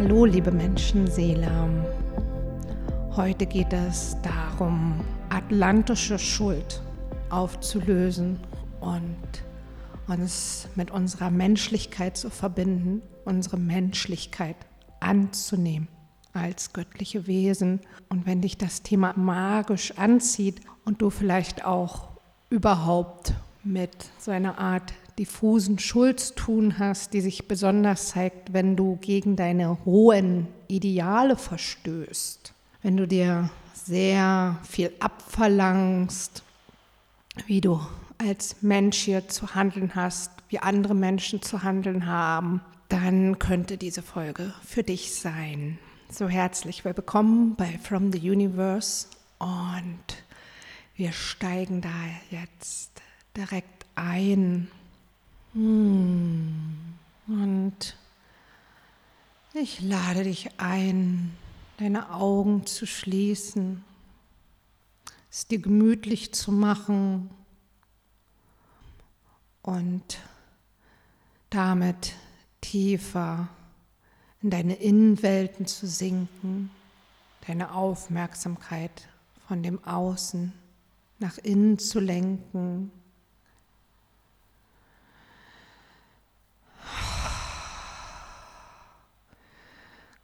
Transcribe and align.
Hallo, 0.00 0.24
liebe 0.26 0.52
Menschenseele. 0.52 1.50
Heute 3.16 3.46
geht 3.46 3.72
es 3.72 4.16
darum, 4.22 5.00
atlantische 5.28 6.20
Schuld 6.20 6.80
aufzulösen 7.30 8.38
und 8.80 9.16
uns 10.06 10.68
mit 10.76 10.92
unserer 10.92 11.32
Menschlichkeit 11.32 12.16
zu 12.16 12.30
verbinden, 12.30 13.02
unsere 13.24 13.56
Menschlichkeit 13.56 14.54
anzunehmen 15.00 15.88
als 16.32 16.72
göttliche 16.72 17.26
Wesen. 17.26 17.80
Und 18.08 18.24
wenn 18.24 18.40
dich 18.40 18.56
das 18.56 18.84
Thema 18.84 19.14
magisch 19.16 19.98
anzieht 19.98 20.60
und 20.84 21.02
du 21.02 21.10
vielleicht 21.10 21.64
auch 21.64 22.10
überhaupt 22.50 23.34
mit 23.64 23.90
so 24.20 24.30
einer 24.30 24.58
Art 24.58 24.92
diffusen 25.18 25.78
Schuldstun 25.78 26.78
hast, 26.78 27.12
die 27.12 27.20
sich 27.20 27.48
besonders 27.48 28.08
zeigt, 28.08 28.52
wenn 28.52 28.76
du 28.76 28.96
gegen 29.00 29.36
deine 29.36 29.84
hohen 29.84 30.46
Ideale 30.68 31.36
verstößt, 31.36 32.54
wenn 32.82 32.96
du 32.96 33.06
dir 33.06 33.50
sehr 33.74 34.58
viel 34.68 34.92
abverlangst, 35.00 36.42
wie 37.46 37.60
du 37.60 37.80
als 38.18 38.62
Mensch 38.62 38.98
hier 38.98 39.28
zu 39.28 39.54
handeln 39.54 39.94
hast, 39.94 40.30
wie 40.48 40.58
andere 40.58 40.94
Menschen 40.94 41.42
zu 41.42 41.62
handeln 41.62 42.06
haben, 42.06 42.60
dann 42.88 43.38
könnte 43.38 43.76
diese 43.76 44.02
Folge 44.02 44.54
für 44.64 44.82
dich 44.82 45.14
sein. 45.14 45.78
So 46.10 46.28
herzlich 46.28 46.84
willkommen 46.84 47.54
bei 47.54 47.78
From 47.82 48.12
the 48.12 48.30
Universe 48.30 49.08
und 49.38 50.24
wir 50.96 51.12
steigen 51.12 51.80
da 51.80 51.90
jetzt 52.30 52.92
direkt 53.36 53.86
ein. 53.94 54.68
Hm. 55.58 56.94
Und 57.26 57.96
ich 59.54 59.80
lade 59.80 60.22
dich 60.22 60.50
ein, 60.60 61.36
deine 61.78 62.14
Augen 62.14 62.64
zu 62.64 62.86
schließen, 62.86 63.82
es 65.28 65.48
dir 65.48 65.58
gemütlich 65.58 66.32
zu 66.32 66.52
machen 66.52 67.28
und 69.62 70.20
damit 71.50 72.14
tiefer 72.60 73.48
in 74.40 74.50
deine 74.50 74.74
Innenwelten 74.76 75.66
zu 75.66 75.88
sinken, 75.88 76.70
deine 77.48 77.74
Aufmerksamkeit 77.74 79.08
von 79.48 79.64
dem 79.64 79.82
Außen 79.82 80.52
nach 81.18 81.36
innen 81.38 81.80
zu 81.80 81.98
lenken. 81.98 82.92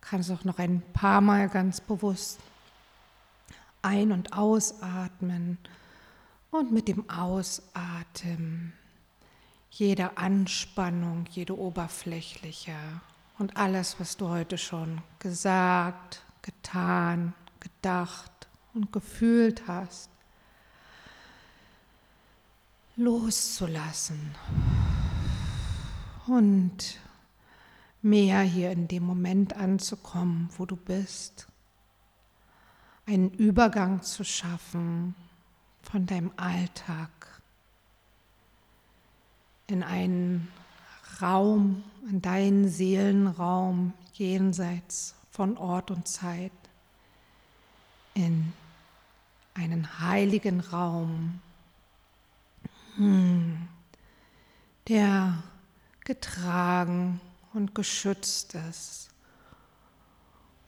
Kannst 0.08 0.30
auch 0.30 0.44
noch 0.44 0.58
ein 0.58 0.82
paar 0.92 1.20
Mal 1.20 1.48
ganz 1.48 1.80
bewusst 1.80 2.38
ein- 3.82 4.12
und 4.12 4.32
ausatmen 4.32 5.58
und 6.50 6.72
mit 6.72 6.88
dem 6.88 7.08
Ausatmen 7.10 8.72
jede 9.70 10.16
Anspannung, 10.16 11.26
jede 11.30 11.58
oberflächliche 11.58 12.76
und 13.38 13.56
alles, 13.56 13.98
was 13.98 14.16
du 14.16 14.28
heute 14.28 14.56
schon 14.56 15.02
gesagt, 15.18 16.22
getan, 16.42 17.34
gedacht 17.60 18.30
und 18.72 18.92
gefühlt 18.92 19.66
hast, 19.66 20.10
loszulassen. 22.96 24.34
Und 26.26 26.98
mehr 28.04 28.42
hier 28.42 28.70
in 28.70 28.86
dem 28.86 29.02
Moment 29.02 29.56
anzukommen, 29.56 30.50
wo 30.58 30.66
du 30.66 30.76
bist, 30.76 31.48
einen 33.06 33.30
Übergang 33.30 34.02
zu 34.02 34.24
schaffen 34.24 35.14
von 35.82 36.04
deinem 36.04 36.30
Alltag 36.36 37.10
in 39.68 39.82
einen 39.82 40.48
Raum, 41.22 41.82
in 42.10 42.20
deinen 42.20 42.68
Seelenraum 42.68 43.94
jenseits 44.12 45.14
von 45.30 45.56
Ort 45.56 45.90
und 45.90 46.06
Zeit, 46.06 46.52
in 48.12 48.52
einen 49.54 50.00
heiligen 50.00 50.60
Raum, 50.60 51.40
hm, 52.96 53.66
der 54.88 55.42
getragen 56.04 57.20
und 57.54 57.74
geschützt 57.74 58.54
ist 58.54 59.08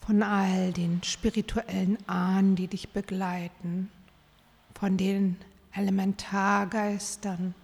von 0.07 0.23
all 0.23 0.73
den 0.73 1.03
spirituellen 1.03 1.99
Ahnen, 2.09 2.55
die 2.55 2.69
dich 2.69 2.91
begleiten, 2.91 3.91
von 4.73 4.97
den 4.97 5.37
Elementargeistern, 5.73 7.57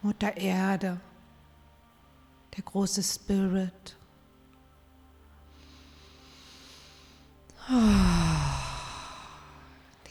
Mutter 0.00 0.36
Erde, 0.36 1.00
der 2.56 2.62
große 2.62 3.02
Spirit. 3.02 3.96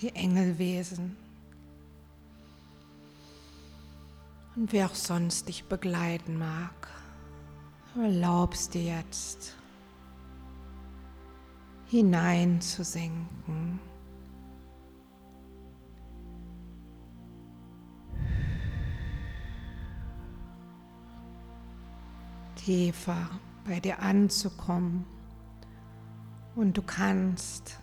Die 0.01 0.13
Engelwesen. 0.13 1.16
Und 4.57 4.74
wer 4.74 4.88
auch 4.88 4.96
sonst 4.96 5.47
dich 5.47 5.63
begleiten 5.66 6.38
mag, 6.38 6.99
erlaubst 7.96 8.74
dir 8.74 8.84
jetzt 8.84 9.56
hineinzusinken. 11.88 13.80
tiefer 22.70 23.30
bei 23.66 23.80
dir 23.80 24.00
anzukommen 24.00 25.04
und 26.56 26.78
du 26.78 26.84
kannst 26.84 27.80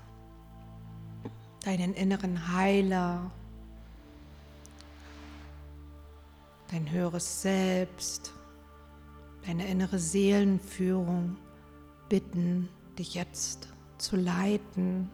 deinen 1.64 1.92
inneren 1.94 2.52
Heiler, 2.54 3.32
dein 6.70 6.88
höheres 6.88 7.42
Selbst, 7.42 8.32
deine 9.46 9.68
innere 9.68 9.98
Seelenführung 9.98 11.36
bitten, 12.08 12.68
dich 12.98 13.14
jetzt 13.14 13.68
zu 13.96 14.16
leiten, 14.16 15.08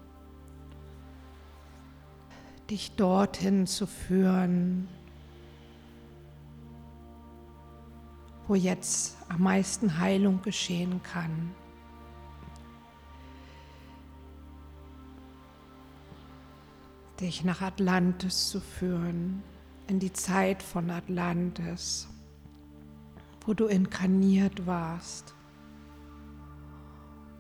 dich 2.71 2.97
dorthin 2.97 3.67
zu 3.67 3.87
führen, 3.87 4.89
wo 8.49 8.55
jetzt 8.55 9.19
am 9.29 9.43
meisten 9.43 9.99
Heilung 9.99 10.41
geschehen 10.41 11.03
kann. 11.03 11.55
Dich 17.21 17.45
nach 17.45 17.61
Atlantis 17.61 18.49
zu 18.49 18.61
führen, 18.61 19.43
in 19.87 20.01
die 20.01 20.13
Zeit 20.13 20.63
von 20.63 20.91
Atlantis, 20.91 22.09
wo 23.47 23.55
du 23.55 23.67
inkarniert 23.67 24.67
warst 24.67 25.35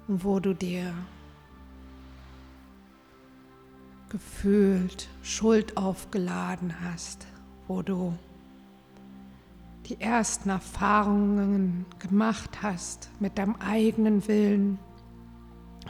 und 0.09 0.25
wo 0.25 0.41
du 0.41 0.55
dir 0.55 0.93
gefühlt 4.09 5.09
Schuld 5.23 5.77
aufgeladen 5.77 6.75
hast, 6.85 7.27
wo 7.67 7.83
du 7.83 8.12
die 9.87 10.01
ersten 10.01 10.51
Erfahrungen 10.51 11.87
gemacht 11.99 12.62
hast, 12.62 13.11
mit 13.21 13.38
deinem 13.38 13.56
eigenen 13.56 14.26
Willen 14.29 14.79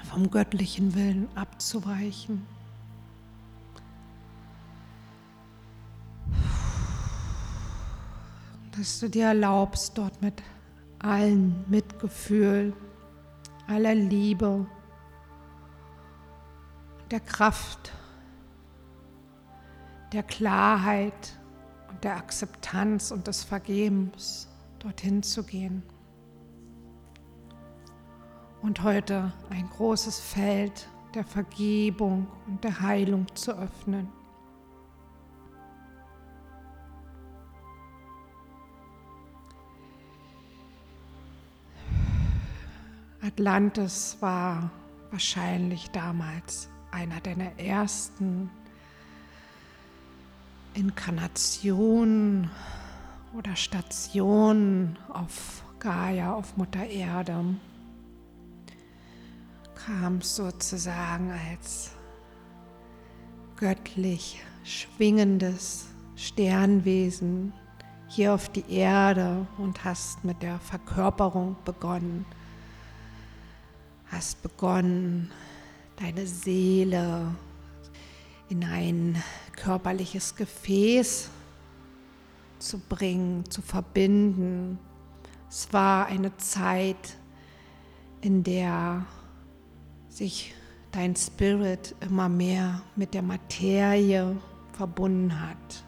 vom 0.04 0.30
göttlichen 0.30 0.94
Willen 0.94 1.28
abzuweichen. 1.34 2.46
Dass 8.76 9.00
du 9.00 9.08
dir 9.08 9.26
erlaubst, 9.26 9.98
dort 9.98 10.20
mit 10.22 10.42
allen 10.98 11.64
Mitgefühl, 11.68 12.72
aller 13.66 13.94
Liebe, 13.94 14.66
der 17.10 17.20
Kraft, 17.20 17.92
der 20.12 20.22
Klarheit, 20.22 21.38
der 22.02 22.16
Akzeptanz 22.16 23.10
und 23.10 23.26
des 23.26 23.44
Vergebens 23.44 24.48
dorthin 24.78 25.22
zu 25.22 25.44
gehen. 25.44 25.82
Und 28.62 28.82
heute 28.82 29.32
ein 29.50 29.68
großes 29.68 30.18
Feld 30.20 30.88
der 31.14 31.24
Vergebung 31.24 32.26
und 32.46 32.62
der 32.64 32.80
Heilung 32.80 33.26
zu 33.34 33.52
öffnen. 33.52 34.08
Atlantis 43.24 44.16
war 44.18 44.68
wahrscheinlich 45.12 45.88
damals 45.92 46.68
einer 46.90 47.20
deiner 47.20 47.56
ersten 47.56 48.50
Inkarnationen 50.74 52.50
oder 53.38 53.54
Stationen 53.54 54.98
auf 55.08 55.62
Gaia, 55.78 56.34
auf 56.34 56.56
Mutter 56.56 56.84
Erde. 56.84 57.44
Kam 59.86 60.20
sozusagen 60.20 61.30
als 61.30 61.92
göttlich 63.56 64.42
schwingendes 64.64 65.86
Sternwesen 66.16 67.52
hier 68.08 68.34
auf 68.34 68.48
die 68.48 68.68
Erde 68.68 69.46
und 69.58 69.84
hast 69.84 70.24
mit 70.24 70.42
der 70.42 70.58
Verkörperung 70.58 71.54
begonnen. 71.64 72.26
Hast 74.12 74.42
begonnen, 74.42 75.30
deine 75.96 76.26
Seele 76.26 77.34
in 78.50 78.62
ein 78.62 79.22
körperliches 79.56 80.36
Gefäß 80.36 81.30
zu 82.58 82.78
bringen, 82.78 83.50
zu 83.50 83.62
verbinden. 83.62 84.78
Es 85.48 85.72
war 85.72 86.06
eine 86.06 86.36
Zeit, 86.36 87.16
in 88.20 88.42
der 88.42 89.06
sich 90.10 90.54
dein 90.90 91.16
Spirit 91.16 91.94
immer 92.00 92.28
mehr 92.28 92.82
mit 92.94 93.14
der 93.14 93.22
Materie 93.22 94.36
verbunden 94.72 95.40
hat. 95.40 95.84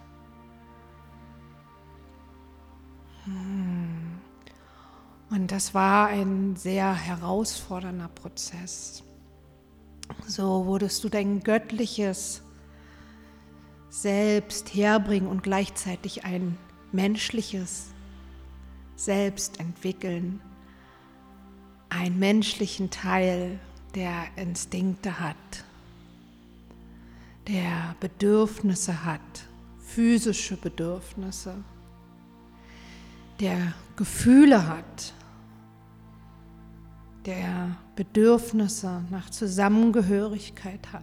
Hm. 3.24 4.03
Und 5.34 5.50
das 5.50 5.74
war 5.74 6.06
ein 6.06 6.54
sehr 6.54 6.94
herausfordernder 6.94 8.06
Prozess. 8.06 9.02
So 10.28 10.66
wurdest 10.66 11.02
du 11.02 11.08
dein 11.08 11.40
göttliches 11.40 12.40
Selbst 13.90 14.72
herbringen 14.76 15.26
und 15.28 15.42
gleichzeitig 15.42 16.24
ein 16.24 16.56
menschliches 16.92 17.86
Selbst 18.94 19.58
entwickeln, 19.58 20.40
einen 21.88 22.20
menschlichen 22.20 22.90
Teil, 22.90 23.58
der 23.96 24.26
Instinkte 24.36 25.18
hat, 25.18 25.64
der 27.48 27.96
Bedürfnisse 27.98 29.04
hat, 29.04 29.48
physische 29.80 30.56
Bedürfnisse, 30.56 31.56
der 33.40 33.74
Gefühle 33.96 34.68
hat, 34.68 35.12
der 37.24 37.76
Bedürfnisse 37.96 39.04
nach 39.10 39.30
Zusammengehörigkeit 39.30 40.92
hat, 40.92 41.02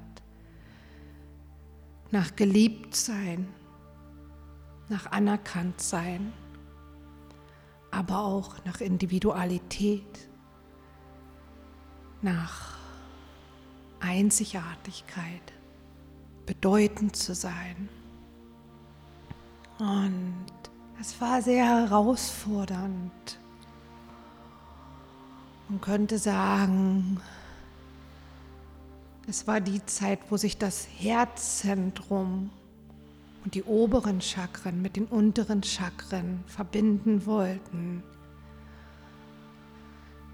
nach 2.11 2.35
Geliebtsein, 2.35 3.47
nach 4.89 5.11
Anerkanntsein, 5.11 6.33
aber 7.89 8.23
auch 8.23 8.63
nach 8.65 8.81
Individualität, 8.81 10.29
nach 12.21 12.77
Einzigartigkeit, 13.99 15.53
bedeutend 16.45 17.15
zu 17.15 17.33
sein. 17.33 17.89
Und 19.79 20.45
es 20.99 21.19
war 21.19 21.41
sehr 21.41 21.65
herausfordernd. 21.65 23.40
Man 25.71 25.79
könnte 25.79 26.17
sagen, 26.17 27.21
es 29.25 29.47
war 29.47 29.61
die 29.61 29.85
Zeit, 29.85 30.19
wo 30.29 30.35
sich 30.35 30.57
das 30.57 30.85
Herzzentrum 30.97 32.49
und 33.45 33.55
die 33.55 33.63
oberen 33.63 34.19
Chakren 34.19 34.81
mit 34.81 34.97
den 34.97 35.05
unteren 35.05 35.63
Chakren 35.63 36.43
verbinden 36.45 37.25
wollten. 37.25 38.03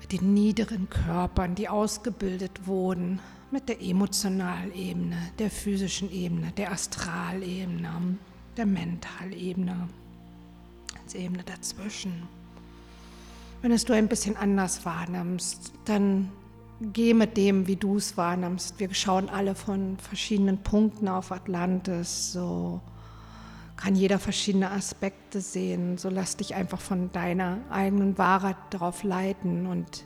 Mit 0.01 0.11
den 0.11 0.33
niederen 0.33 0.89
Körpern, 0.89 1.53
die 1.53 1.69
ausgebildet 1.69 2.65
wurden, 2.65 3.19
mit 3.51 3.69
der 3.69 3.79
Emotionalebene, 3.79 5.17
der 5.37 5.51
physischen 5.51 6.11
Ebene, 6.11 6.51
der 6.57 6.71
Astralebene, 6.71 8.17
der 8.57 8.65
Mentalebene, 8.65 9.87
als 10.99 11.13
Ebene 11.13 11.43
dazwischen. 11.43 12.27
Wenn 13.61 13.71
es 13.71 13.85
du 13.85 13.93
ein 13.93 14.07
bisschen 14.07 14.37
anders 14.37 14.85
wahrnimmst, 14.85 15.73
dann 15.85 16.31
geh 16.79 17.13
mit 17.13 17.37
dem, 17.37 17.67
wie 17.67 17.75
du 17.75 17.97
es 17.97 18.17
wahrnimmst. 18.17 18.79
Wir 18.79 18.93
schauen 18.93 19.29
alle 19.29 19.55
von 19.55 19.97
verschiedenen 19.97 20.59
Punkten 20.59 21.07
auf 21.07 21.31
Atlantis. 21.31 22.31
So 22.31 22.81
kann 23.75 23.95
jeder 23.95 24.19
verschiedene 24.19 24.71
Aspekte 24.71 25.41
sehen. 25.41 25.97
So 25.97 26.09
lass 26.09 26.37
dich 26.37 26.53
einfach 26.55 26.79
von 26.79 27.11
deiner 27.11 27.59
eigenen 27.69 28.17
Wahrheit 28.17 28.57
darauf 28.69 29.03
leiten 29.03 29.65
und 29.65 30.05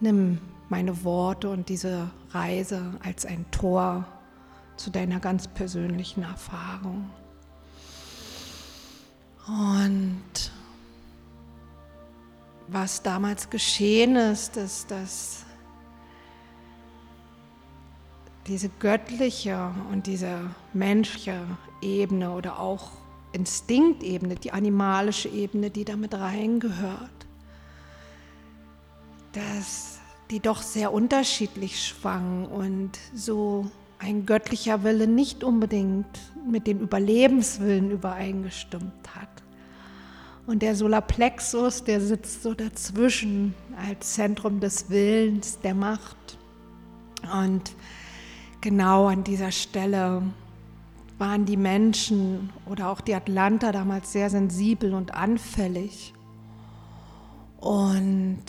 nimm 0.00 0.38
meine 0.70 1.04
Worte 1.04 1.50
und 1.50 1.68
diese 1.68 2.10
Reise 2.30 2.94
als 3.04 3.26
ein 3.26 3.44
Tor 3.50 4.06
zu 4.76 4.90
deiner 4.90 5.20
ganz 5.20 5.48
persönlichen 5.48 6.22
Erfahrung. 6.22 7.10
Und 9.46 10.52
was 12.72 13.02
damals 13.02 13.50
geschehen 13.50 14.16
ist, 14.16 14.56
ist, 14.56 14.90
dass 14.90 15.44
diese 18.46 18.68
göttliche 18.68 19.72
und 19.90 20.06
diese 20.06 20.50
menschliche 20.72 21.40
Ebene 21.82 22.32
oder 22.32 22.58
auch 22.58 22.92
Instinktebene, 23.32 24.34
die 24.34 24.52
animalische 24.52 25.28
Ebene, 25.28 25.70
die 25.70 25.84
damit 25.84 26.14
reingehört, 26.14 27.10
dass 29.32 30.00
die 30.30 30.40
doch 30.40 30.62
sehr 30.62 30.92
unterschiedlich 30.92 31.84
schwang 31.84 32.46
und 32.46 32.98
so 33.14 33.70
ein 33.98 34.26
göttlicher 34.26 34.82
Wille 34.82 35.06
nicht 35.06 35.44
unbedingt 35.44 36.06
mit 36.48 36.66
dem 36.66 36.80
Überlebenswillen 36.80 37.90
übereingestimmt 37.90 39.14
hat. 39.14 39.29
Und 40.46 40.62
der 40.62 40.74
Solarplexus, 40.74 41.84
der 41.84 42.00
sitzt 42.00 42.42
so 42.42 42.54
dazwischen 42.54 43.54
als 43.76 44.14
Zentrum 44.14 44.60
des 44.60 44.90
Willens, 44.90 45.60
der 45.60 45.74
Macht. 45.74 46.38
Und 47.32 47.74
genau 48.60 49.06
an 49.06 49.22
dieser 49.24 49.52
Stelle 49.52 50.22
waren 51.18 51.44
die 51.44 51.58
Menschen 51.58 52.50
oder 52.66 52.88
auch 52.88 53.00
die 53.00 53.14
Atlanter 53.14 53.72
damals 53.72 54.12
sehr 54.12 54.30
sensibel 54.30 54.94
und 54.94 55.14
anfällig. 55.14 56.14
Und 57.58 58.44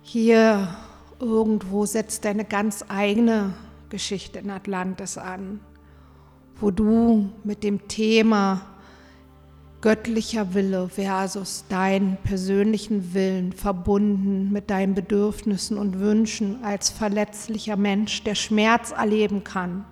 hier 0.00 0.68
irgendwo 1.18 1.86
setzt 1.86 2.24
deine 2.24 2.44
ganz 2.44 2.84
eigene 2.88 3.52
Geschichte 3.90 4.38
in 4.38 4.50
Atlantis 4.50 5.18
an, 5.18 5.60
wo 6.60 6.70
du 6.70 7.30
mit 7.42 7.64
dem 7.64 7.88
Thema 7.88 8.62
göttlicher 9.80 10.54
Wille 10.54 10.88
versus 10.88 11.64
deinen 11.68 12.16
persönlichen 12.22 13.14
Willen 13.14 13.52
verbunden 13.52 14.52
mit 14.52 14.70
deinen 14.70 14.94
Bedürfnissen 14.94 15.78
und 15.78 15.98
Wünschen 15.98 16.62
als 16.64 16.90
verletzlicher 16.90 17.76
Mensch, 17.76 18.22
der 18.22 18.34
Schmerz 18.34 18.90
erleben 18.90 19.42
kann, 19.44 19.84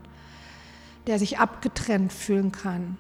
der 1.07 1.19
sich 1.19 1.39
abgetrennt 1.39 2.13
fühlen 2.13 2.53
kann. 2.53 2.99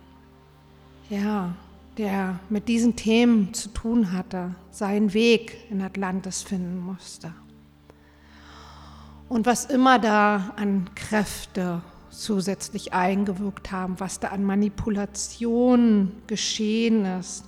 Ja, 1.11 1.55
der 1.99 2.39
mit 2.49 2.69
diesen 2.69 2.97
Themen 2.97 3.53
zu 3.53 3.69
tun 3.71 4.13
hatte, 4.13 4.55
seinen 4.71 5.13
Weg 5.13 5.71
in 5.71 5.83
Atlantis 5.83 6.43
finden 6.43 6.79
musste. 6.79 7.33
Und 9.29 9.45
was 9.45 9.67
immer 9.67 9.99
da 9.99 10.55
an 10.57 10.89
Kräfte 10.95 11.83
zusätzlich 12.19 12.93
eingewirkt 12.93 13.71
haben, 13.71 14.01
was 14.01 14.21
da 14.21 14.29
an 14.29 14.45
Manipulation 14.45 16.13
geschehen 16.27 17.05
ist 17.05 17.45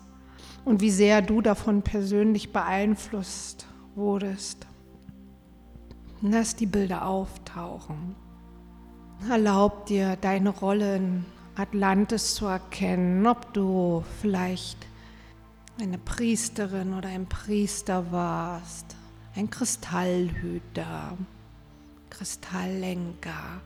und 0.64 0.80
wie 0.80 0.90
sehr 0.90 1.22
du 1.22 1.40
davon 1.40 1.82
persönlich 1.82 2.52
beeinflusst 2.52 3.66
wurdest. 3.94 4.66
Lass 6.22 6.54
die 6.54 6.66
Bilder 6.66 7.06
auftauchen. 7.06 8.14
Erlaub 9.28 9.86
dir, 9.86 10.16
deine 10.20 10.50
Rolle 10.50 10.96
in 10.96 11.24
Atlantis 11.56 12.34
zu 12.34 12.46
erkennen, 12.46 13.26
ob 13.26 13.52
du 13.52 14.04
vielleicht 14.20 14.78
eine 15.80 15.98
Priesterin 15.98 16.94
oder 16.94 17.08
ein 17.08 17.26
Priester 17.26 18.12
warst, 18.12 18.96
ein 19.34 19.50
Kristallhüter, 19.50 21.16
Kristalllenker 22.10 23.60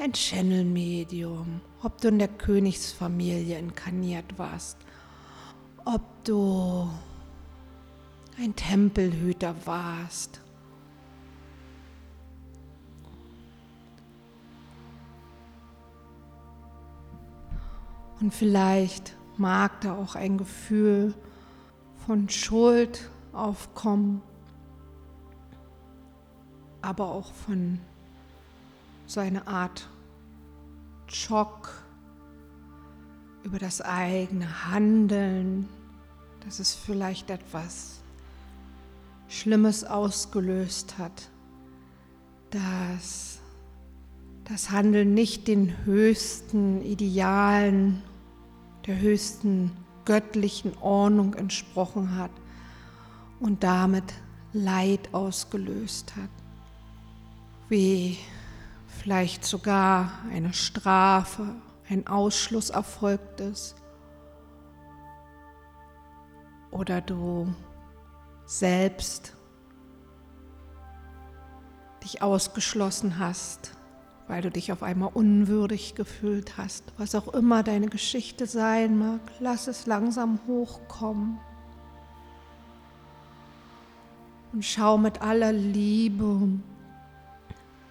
ein 0.00 0.12
Channel-Medium, 0.12 1.60
ob 1.82 2.00
du 2.00 2.08
in 2.08 2.18
der 2.18 2.28
Königsfamilie 2.28 3.58
inkarniert 3.58 4.38
warst, 4.38 4.76
ob 5.84 6.02
du 6.24 6.88
ein 8.38 8.54
Tempelhüter 8.54 9.54
warst. 9.64 10.40
Und 18.20 18.34
vielleicht 18.34 19.16
mag 19.36 19.80
da 19.80 19.96
auch 19.96 20.14
ein 20.14 20.38
Gefühl 20.38 21.14
von 22.06 22.28
Schuld 22.28 23.10
aufkommen, 23.32 24.22
aber 26.82 27.12
auch 27.12 27.32
von 27.32 27.80
so 29.08 29.20
einer 29.20 29.48
Art 29.48 29.88
Schock 31.06 31.82
über 33.42 33.58
das 33.58 33.80
eigene 33.80 34.70
Handeln, 34.70 35.66
dass 36.44 36.58
es 36.58 36.74
vielleicht 36.74 37.30
etwas 37.30 38.00
Schlimmes 39.26 39.82
ausgelöst 39.84 40.98
hat, 40.98 41.30
dass 42.50 43.38
das 44.44 44.70
Handeln 44.70 45.14
nicht 45.14 45.48
den 45.48 45.86
höchsten 45.86 46.82
Idealen 46.82 48.02
der 48.86 49.00
höchsten 49.00 49.70
göttlichen 50.04 50.76
Ordnung 50.82 51.32
entsprochen 51.32 52.16
hat 52.16 52.30
und 53.40 53.62
damit 53.64 54.04
Leid 54.52 55.14
ausgelöst 55.14 56.14
hat, 56.16 56.30
wie 57.70 58.18
vielleicht 58.98 59.44
sogar 59.44 60.10
eine 60.32 60.52
Strafe, 60.52 61.54
ein 61.88 62.06
Ausschluss 62.06 62.70
erfolgt 62.70 63.40
ist 63.40 63.76
oder 66.70 67.00
du 67.00 67.54
selbst 68.46 69.34
dich 72.02 72.22
ausgeschlossen 72.22 73.18
hast 73.18 73.72
weil 74.28 74.42
du 74.42 74.50
dich 74.50 74.70
auf 74.72 74.82
einmal 74.82 75.10
unwürdig 75.12 75.94
gefühlt 75.94 76.58
hast. 76.58 76.84
Was 76.98 77.14
auch 77.14 77.28
immer 77.32 77.62
deine 77.62 77.88
Geschichte 77.88 78.46
sein 78.46 78.98
mag, 78.98 79.20
lass 79.40 79.66
es 79.66 79.86
langsam 79.86 80.38
hochkommen. 80.46 81.38
Und 84.52 84.64
schau 84.64 84.98
mit 84.98 85.22
aller 85.22 85.52
Liebe 85.52 86.24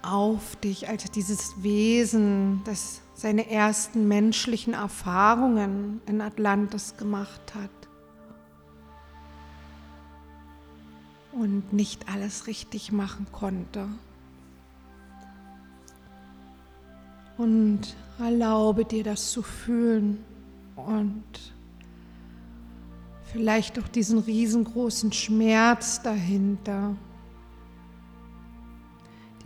auf 0.04 0.56
dich 0.58 0.88
als 0.88 1.10
dieses 1.12 1.62
Wesen, 1.64 2.62
das 2.66 3.02
seine 3.14 3.50
ersten 3.50 4.08
menschlichen 4.08 4.74
Erfahrungen 4.74 6.02
in 6.06 6.22
Atlantis 6.22 6.98
gemacht 6.98 7.56
hat. 7.56 7.70
Und 11.32 11.74
nicht 11.74 12.08
alles 12.10 12.48
richtig 12.48 12.92
machen 12.92 13.28
konnte. 13.32 13.88
Und 17.38 17.96
erlaube 18.20 18.86
dir 18.86 19.04
das 19.04 19.32
zu 19.32 19.44
fühlen 19.44 20.24
und 20.76 21.24
vielleicht 23.32 23.78
auch 23.80 23.88
diesen 23.88 24.20
riesengroßen 24.20 25.12
Schmerz 25.12 26.02
dahinter. 26.02 26.96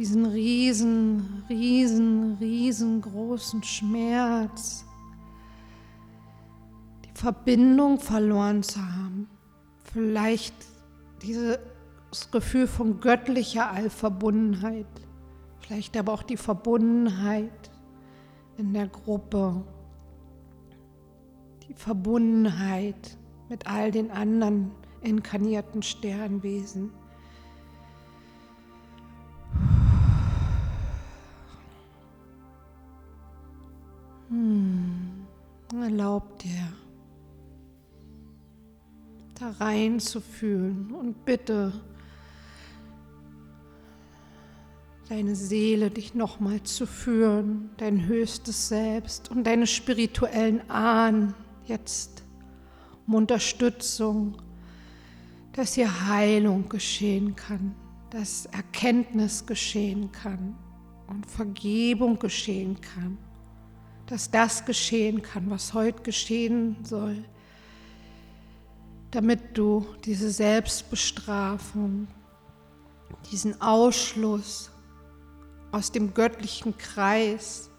Diesen 0.02 0.26
riesen, 0.26 1.44
riesen, 1.48 2.34
riesengroßen 2.40 3.62
Schmerz. 3.62 4.84
Die 7.06 7.12
Verbindung 7.14 8.00
verloren 8.00 8.64
zu 8.64 8.80
haben. 8.82 9.30
Vielleicht 9.94 10.56
dieses 11.22 11.60
Gefühl 12.32 12.66
von 12.66 13.00
göttlicher 13.00 13.70
Allverbundenheit. 13.70 14.88
Vielleicht 15.60 15.96
aber 15.96 16.14
auch 16.14 16.24
die 16.24 16.38
Verbundenheit 16.38 17.70
in 18.58 18.74
der 18.74 18.88
Gruppe, 18.88 19.64
die 21.68 21.76
Verbundenheit 21.76 23.18
mit 23.50 23.68
all 23.68 23.92
den 23.92 24.10
anderen 24.10 24.72
inkarnierten 25.04 25.84
Sternwesen. 25.84 26.92
Erlaub 35.92 36.40
dir, 36.40 36.72
da 39.38 39.50
reinzufühlen 39.60 40.92
und 40.92 41.26
bitte 41.26 41.74
deine 45.10 45.36
Seele 45.36 45.90
dich 45.90 46.16
nochmal 46.16 46.64
zu 46.64 46.86
führen, 46.86 47.72
dein 47.76 48.06
höchstes 48.06 48.70
Selbst 48.70 49.30
und 49.32 49.44
deine 49.44 49.68
spirituellen 49.68 50.70
Ahnen 50.70 51.34
jetzt 51.66 52.24
um 53.06 53.16
Unterstützung, 53.16 54.38
dass 55.52 55.74
hier 55.74 56.08
Heilung 56.08 56.70
geschehen 56.70 57.36
kann, 57.36 57.76
dass 58.12 58.46
Erkenntnis 58.46 59.46
geschehen 59.46 60.10
kann 60.14 60.56
und 61.08 61.26
Vergebung 61.26 62.18
geschehen 62.18 62.80
kann, 62.80 63.18
dass 64.12 64.30
das 64.30 64.66
geschehen 64.66 65.22
kann, 65.22 65.50
was 65.50 65.74
heute 65.74 66.04
geschehen 66.04 66.76
soll, 66.84 67.24
damit 69.12 69.58
du 69.58 69.86
diese 70.04 70.30
Selbstbestrafung, 70.30 72.10
diesen 73.32 73.62
Ausschluss 73.62 74.70
aus 75.72 75.94
dem 75.94 76.14
göttlichen 76.14 76.78
Kreis 76.78 77.70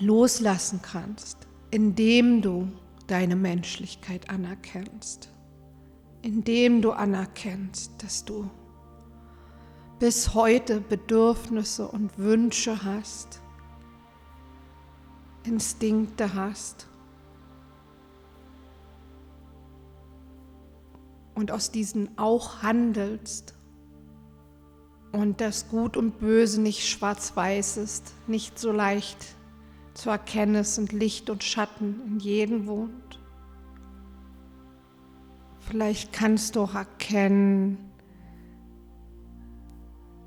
loslassen 0.00 0.80
kannst, 0.82 1.38
indem 1.70 2.42
du 2.42 2.66
deine 3.06 3.36
Menschlichkeit 3.36 4.28
anerkennst, 4.30 5.28
indem 6.22 6.82
du 6.82 6.90
anerkennst, 6.90 7.92
dass 8.02 8.24
du 8.24 8.50
bis 10.00 10.34
heute 10.34 10.80
Bedürfnisse 10.80 11.86
und 11.86 12.18
Wünsche 12.18 12.82
hast, 12.82 13.43
Instinkte 15.44 16.34
hast 16.34 16.88
und 21.34 21.52
aus 21.52 21.70
diesen 21.70 22.16
auch 22.18 22.62
handelst 22.62 23.54
und 25.12 25.40
dass 25.40 25.68
Gut 25.68 25.96
und 25.96 26.18
Böse 26.18 26.60
nicht 26.60 26.88
schwarz-weiß 26.88 27.76
ist, 27.76 28.14
nicht 28.26 28.58
so 28.58 28.72
leicht 28.72 29.18
zu 29.94 30.10
erkennen 30.10 30.56
ist 30.56 30.78
und 30.78 30.92
Licht 30.92 31.30
und 31.30 31.44
Schatten 31.44 32.00
in 32.06 32.18
jedem 32.18 32.66
wohnt. 32.66 33.20
Vielleicht 35.60 36.12
kannst 36.12 36.56
du 36.56 36.62
auch 36.62 36.74
erkennen, 36.74 37.92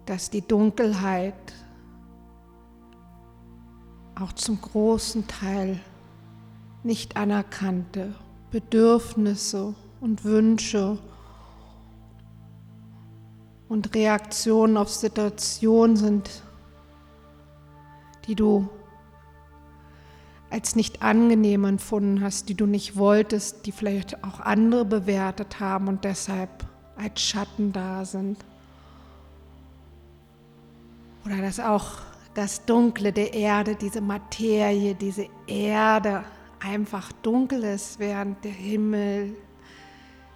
dass 0.06 0.30
die 0.30 0.42
Dunkelheit 0.42 1.54
auch 4.20 4.34
zum 4.34 4.60
großen 4.60 5.28
Teil 5.28 5.80
nicht 6.84 7.18
anerkannte 7.18 8.16
Bedürfnisse 8.52 9.76
und 10.00 10.24
Wünsche 10.24 10.98
und 13.70 13.94
Reaktionen 13.94 14.78
auf 14.78 14.90
Situationen 14.90 15.98
sind, 15.98 16.44
die 18.28 18.36
du 18.36 18.70
als 20.50 20.76
nicht 20.76 21.02
angenehm 21.02 21.66
empfunden 21.66 22.22
hast, 22.22 22.48
die 22.48 22.56
du 22.56 22.66
nicht 22.66 22.96
wolltest, 22.96 23.66
die 23.66 23.74
vielleicht 23.74 24.24
auch 24.24 24.40
andere 24.40 24.86
bewertet 24.86 25.60
haben 25.60 25.90
und 25.90 26.06
deshalb 26.06 26.66
als 26.96 27.22
Schatten 27.22 27.74
da 27.74 28.06
sind. 28.06 28.38
Oder 31.26 31.42
dass 31.42 31.60
auch 31.60 32.07
das 32.38 32.64
Dunkle 32.66 33.12
der 33.12 33.34
Erde, 33.34 33.76
diese 33.76 34.00
Materie, 34.00 34.94
diese 34.94 35.28
Erde 35.48 36.24
einfach 36.60 37.12
dunkel 37.24 37.64
ist, 37.64 37.98
während 37.98 38.44
der 38.44 38.52
Himmel 38.52 39.36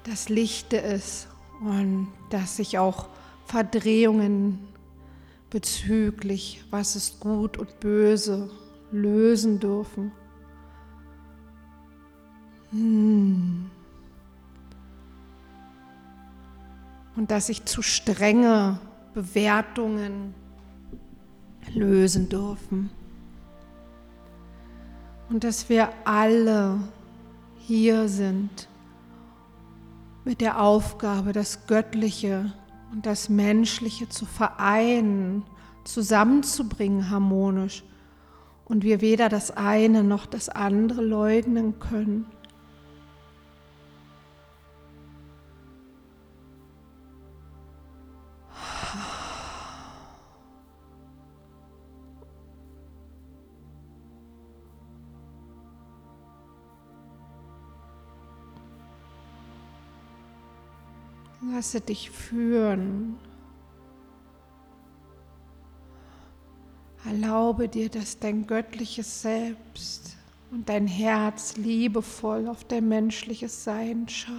das 0.05 0.27
Lichte 0.27 0.77
ist 0.77 1.27
und 1.59 2.07
dass 2.31 2.57
sich 2.57 2.79
auch 2.79 3.07
Verdrehungen 3.45 4.67
bezüglich, 5.51 6.63
was 6.71 6.95
ist 6.95 7.19
gut 7.19 7.57
und 7.57 7.79
böse, 7.79 8.49
lösen 8.91 9.59
dürfen. 9.59 10.11
Hm. 12.71 13.69
Und 17.15 17.29
dass 17.29 17.45
sich 17.45 17.63
zu 17.65 17.83
strenge 17.83 18.79
Bewertungen 19.13 20.40
lösen 21.73 22.29
dürfen. 22.29 22.89
Und 25.29 25.43
dass 25.43 25.69
wir 25.69 25.89
alle 26.03 26.79
hier 27.59 28.09
sind, 28.09 28.67
mit 30.23 30.41
der 30.41 30.61
Aufgabe, 30.61 31.33
das 31.33 31.65
Göttliche 31.67 32.53
und 32.91 33.05
das 33.05 33.29
Menschliche 33.29 34.09
zu 34.09 34.25
vereinen, 34.25 35.43
zusammenzubringen 35.83 37.09
harmonisch 37.09 37.83
und 38.65 38.83
wir 38.83 39.01
weder 39.01 39.29
das 39.29 39.51
eine 39.51 40.03
noch 40.03 40.25
das 40.25 40.49
andere 40.49 41.01
leugnen 41.01 41.79
können. 41.79 42.25
Lasse 61.53 61.81
dich 61.81 62.11
führen. 62.11 63.17
Erlaube 67.05 67.67
dir, 67.67 67.89
dass 67.89 68.19
dein 68.19 68.47
göttliches 68.47 69.21
Selbst 69.21 70.15
und 70.51 70.69
dein 70.69 70.87
Herz 70.87 71.57
liebevoll 71.57 72.47
auf 72.47 72.63
dein 72.63 72.87
menschliches 72.87 73.65
Sein 73.65 74.07
schaut. 74.07 74.31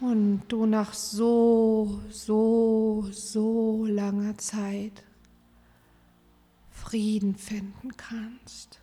Und 0.00 0.42
du 0.48 0.66
nach 0.66 0.94
so, 0.94 2.00
so, 2.08 3.06
so 3.10 3.84
langer 3.84 4.36
Zeit 4.38 5.04
Frieden 6.70 7.36
finden 7.36 7.96
kannst. 7.96 8.80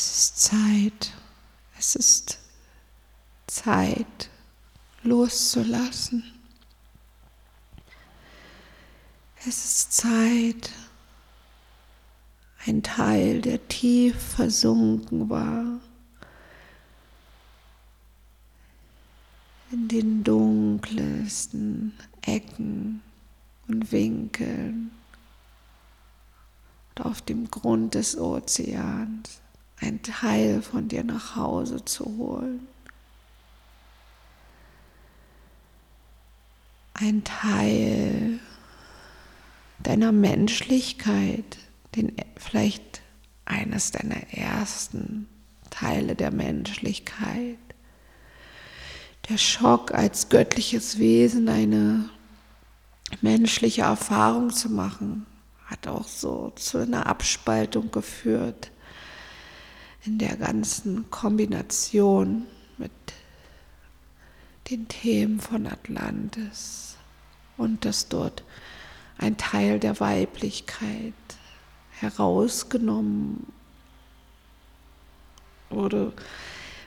Es 0.00 0.06
ist 0.12 0.38
Zeit, 0.38 1.12
es 1.76 1.96
ist 1.96 2.38
Zeit 3.48 4.30
loszulassen. 5.02 6.22
Es 9.44 9.64
ist 9.64 9.92
Zeit, 9.92 10.70
ein 12.64 12.84
Teil, 12.84 13.40
der 13.40 13.66
tief 13.66 14.14
versunken 14.36 15.28
war, 15.30 15.80
in 19.72 19.88
den 19.88 20.22
dunkelsten 20.22 21.92
Ecken 22.22 23.02
und 23.66 23.90
Winkeln 23.90 24.92
und 26.90 27.04
auf 27.04 27.20
dem 27.20 27.50
Grund 27.50 27.96
des 27.96 28.16
Ozeans 28.16 29.40
ein 29.80 30.02
Teil 30.02 30.62
von 30.62 30.88
dir 30.88 31.04
nach 31.04 31.36
Hause 31.36 31.84
zu 31.84 32.04
holen. 32.04 32.66
Ein 36.94 37.22
Teil 37.22 38.40
deiner 39.78 40.10
Menschlichkeit, 40.10 41.58
den 41.94 42.16
vielleicht 42.36 43.02
eines 43.44 43.92
deiner 43.92 44.32
ersten 44.32 45.28
Teile 45.70 46.16
der 46.16 46.32
Menschlichkeit. 46.32 47.58
Der 49.28 49.38
Schock 49.38 49.92
als 49.94 50.28
göttliches 50.28 50.98
Wesen 50.98 51.48
eine 51.48 52.08
menschliche 53.20 53.82
Erfahrung 53.82 54.50
zu 54.50 54.70
machen, 54.70 55.26
hat 55.66 55.86
auch 55.86 56.08
so 56.08 56.52
zu 56.56 56.78
einer 56.78 57.06
Abspaltung 57.06 57.90
geführt 57.90 58.72
in 60.04 60.18
der 60.18 60.36
ganzen 60.36 61.10
Kombination 61.10 62.46
mit 62.76 62.90
den 64.70 64.88
Themen 64.88 65.40
von 65.40 65.66
Atlantis 65.66 66.96
und 67.56 67.84
dass 67.84 68.08
dort 68.08 68.44
ein 69.18 69.36
Teil 69.36 69.80
der 69.80 69.98
Weiblichkeit 70.00 71.14
herausgenommen 72.00 73.46
wurde, 75.70 76.12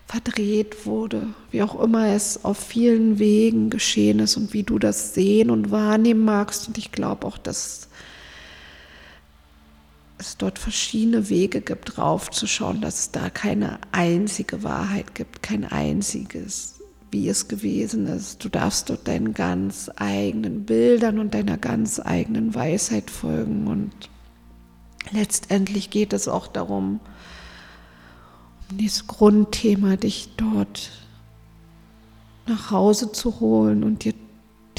verdreht 0.07 0.85
wurde, 0.85 1.27
wie 1.51 1.61
auch 1.61 1.79
immer 1.79 2.07
es 2.07 2.43
auf 2.43 2.57
vielen 2.57 3.19
Wegen 3.19 3.69
geschehen 3.69 4.19
ist 4.19 4.37
und 4.37 4.53
wie 4.53 4.63
du 4.63 4.79
das 4.79 5.13
sehen 5.13 5.49
und 5.49 5.71
wahrnehmen 5.71 6.25
magst. 6.25 6.67
Und 6.67 6.77
ich 6.77 6.91
glaube 6.91 7.27
auch, 7.27 7.37
dass 7.37 7.89
es 10.21 10.37
dort 10.37 10.59
verschiedene 10.59 11.29
Wege 11.29 11.61
gibt, 11.61 11.97
draufzuschauen, 11.97 12.81
dass 12.81 12.99
es 12.99 13.11
da 13.11 13.29
keine 13.29 13.79
einzige 13.91 14.63
Wahrheit 14.63 15.15
gibt, 15.15 15.43
kein 15.43 15.65
einziges, 15.65 16.79
wie 17.11 17.27
es 17.27 17.47
gewesen 17.47 18.07
ist. 18.07 18.43
Du 18.43 18.49
darfst 18.49 18.89
dort 18.89 19.07
deinen 19.07 19.33
ganz 19.33 19.91
eigenen 19.95 20.65
Bildern 20.65 21.19
und 21.19 21.33
deiner 21.33 21.57
ganz 21.57 21.99
eigenen 21.99 22.55
Weisheit 22.55 23.09
folgen. 23.09 23.67
Und 23.67 23.91
letztendlich 25.11 25.89
geht 25.89 26.13
es 26.13 26.27
auch 26.27 26.47
darum, 26.47 26.99
um 28.69 28.77
dieses 28.77 29.07
Grundthema, 29.07 29.97
dich 29.97 30.29
dort 30.37 30.91
nach 32.47 32.71
Hause 32.71 33.11
zu 33.11 33.39
holen 33.39 33.83
und 33.83 34.03
dir 34.05 34.13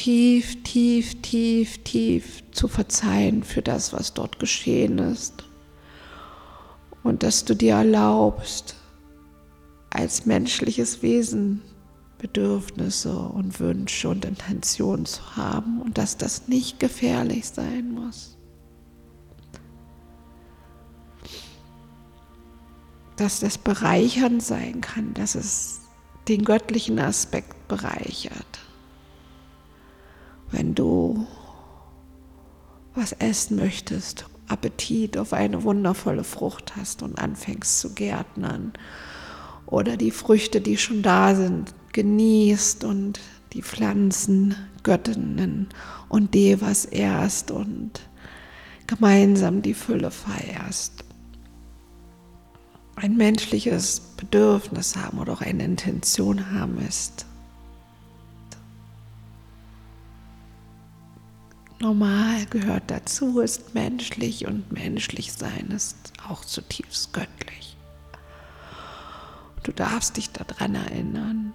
tief, 0.03 0.61
tief, 0.65 1.23
tief, 1.23 1.79
tief 1.85 2.43
zu 2.51 2.67
verzeihen 2.67 3.45
für 3.45 3.63
das, 3.63 3.93
was 3.93 4.15
dort 4.15 4.41
geschehen 4.41 4.99
ist. 4.99 5.45
Und 7.05 7.23
dass 7.23 7.45
du 7.45 7.55
dir 7.55 7.75
erlaubst, 7.75 8.75
als 9.91 10.27
menschliches 10.27 11.03
Wesen 11.03 11.63
Bedürfnisse 12.19 13.17
und 13.17 13.61
Wünsche 13.61 14.09
und 14.09 14.25
Intentionen 14.25 15.07
zu 15.07 15.37
haben 15.37 15.81
und 15.81 15.99
dass 15.99 16.17
das 16.17 16.49
nicht 16.49 16.81
gefährlich 16.81 17.47
sein 17.47 17.93
muss. 17.93 18.37
Dass 23.17 23.39
das 23.39 23.57
bereichernd 23.57 24.43
sein 24.43 24.81
kann, 24.81 25.15
dass 25.15 25.37
es 25.37 25.83
den 26.27 26.45
göttlichen 26.45 26.99
Aspekt 26.99 27.69
bereichert 27.69 28.63
wenn 30.53 30.75
du 30.75 31.27
was 32.95 33.13
essen 33.13 33.57
möchtest, 33.57 34.27
Appetit 34.49 35.17
auf 35.17 35.33
eine 35.33 35.65
wundervolle 35.65 36.25
Frucht 36.25 36.77
hast 36.77 37.03
und 37.03 37.19
anfängst 37.19 37.81
zu 37.81 37.95
gärtnern 37.95 38.75
oder 39.67 39.97
die 39.97 40.11
Früchte, 40.11 40.61
die 40.61 40.77
schon 40.77 41.03
da 41.03 41.35
sind, 41.35 41.75
genießt 41.93 42.85
und 42.85 43.19
die 43.55 43.63
Pflanzen, 43.63 44.55
Göttinnen 44.83 45.69
und 46.09 46.35
Devas 46.35 46.85
erst 46.85 47.51
und 47.51 48.09
gemeinsam 48.87 49.63
die 49.63 49.75
Fülle 49.75 50.11
feierst. 50.11 51.05
Ein 52.97 53.17
menschliches 53.17 54.01
Bedürfnis 54.19 54.97
haben 54.97 55.19
oder 55.19 55.33
auch 55.33 55.41
eine 55.41 55.65
Intention 55.65 56.53
haben 56.53 56.79
ist 56.87 57.25
normal, 61.83 62.47
gehört 62.47 62.85
dazu, 62.87 63.41
ist 63.41 63.75
menschlich 63.75 64.47
und 64.47 64.73
menschlich 64.73 65.33
sein 65.33 65.71
ist 65.75 66.13
auch 66.29 66.45
zutiefst 66.45 67.13
göttlich. 67.13 67.77
Du 69.65 69.73
darfst 69.73 70.17
dich 70.17 70.31
daran 70.31 70.75
erinnern. 70.75 71.53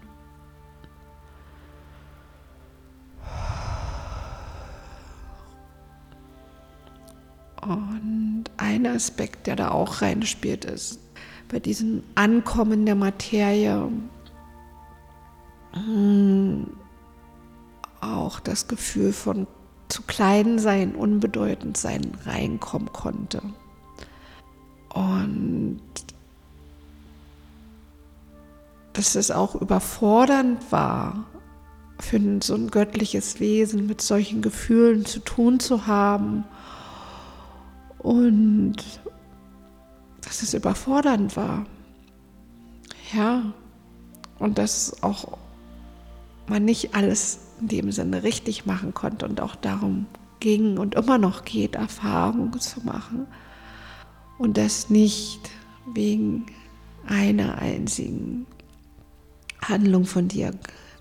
Und 7.61 8.45
ein 8.57 8.85
Aspekt, 8.85 9.47
der 9.47 9.55
da 9.55 9.71
auch 9.71 10.01
reinspielt, 10.01 10.65
ist 10.65 10.99
bei 11.49 11.59
diesem 11.59 12.03
Ankommen 12.15 12.85
der 12.85 12.95
Materie 12.95 13.89
hm, 15.73 16.67
auch 17.99 18.39
das 18.39 18.67
Gefühl 18.67 19.11
von 19.11 19.47
zu 19.87 20.01
klein 20.03 20.59
sein, 20.59 20.95
unbedeutend 20.95 21.77
sein 21.77 22.11
reinkommen 22.25 22.91
konnte. 22.91 23.41
Und 24.93 25.81
dass 28.93 29.15
es 29.15 29.31
auch 29.31 29.55
überfordernd 29.55 30.71
war, 30.71 31.25
für 31.99 32.19
so 32.41 32.55
ein 32.55 32.69
göttliches 32.69 33.39
Wesen 33.39 33.87
mit 33.87 34.01
solchen 34.01 34.41
Gefühlen 34.41 35.05
zu 35.05 35.19
tun 35.19 35.59
zu 35.59 35.87
haben. 35.87 36.43
Und 37.99 38.77
dass 40.21 40.41
es 40.41 40.53
überfordernd 40.53 41.35
war. 41.35 41.65
Ja, 43.13 43.53
und 44.39 44.57
dass 44.57 45.01
auch 45.01 45.37
man 46.47 46.65
nicht 46.65 46.95
alles 46.95 47.46
in 47.59 47.67
dem 47.67 47.91
Sinne 47.91 48.23
richtig 48.23 48.65
machen 48.65 48.93
konnte 48.93 49.25
und 49.25 49.41
auch 49.41 49.55
darum 49.55 50.05
ging 50.39 50.77
und 50.77 50.95
immer 50.95 51.17
noch 51.17 51.45
geht, 51.45 51.75
Erfahrungen 51.75 52.59
zu 52.59 52.81
machen. 52.81 53.27
Und 54.37 54.57
das 54.57 54.89
nicht 54.89 55.49
wegen 55.93 56.45
einer 57.07 57.57
einzigen 57.57 58.45
Handlung 59.61 60.05
von 60.05 60.27
dir 60.27 60.51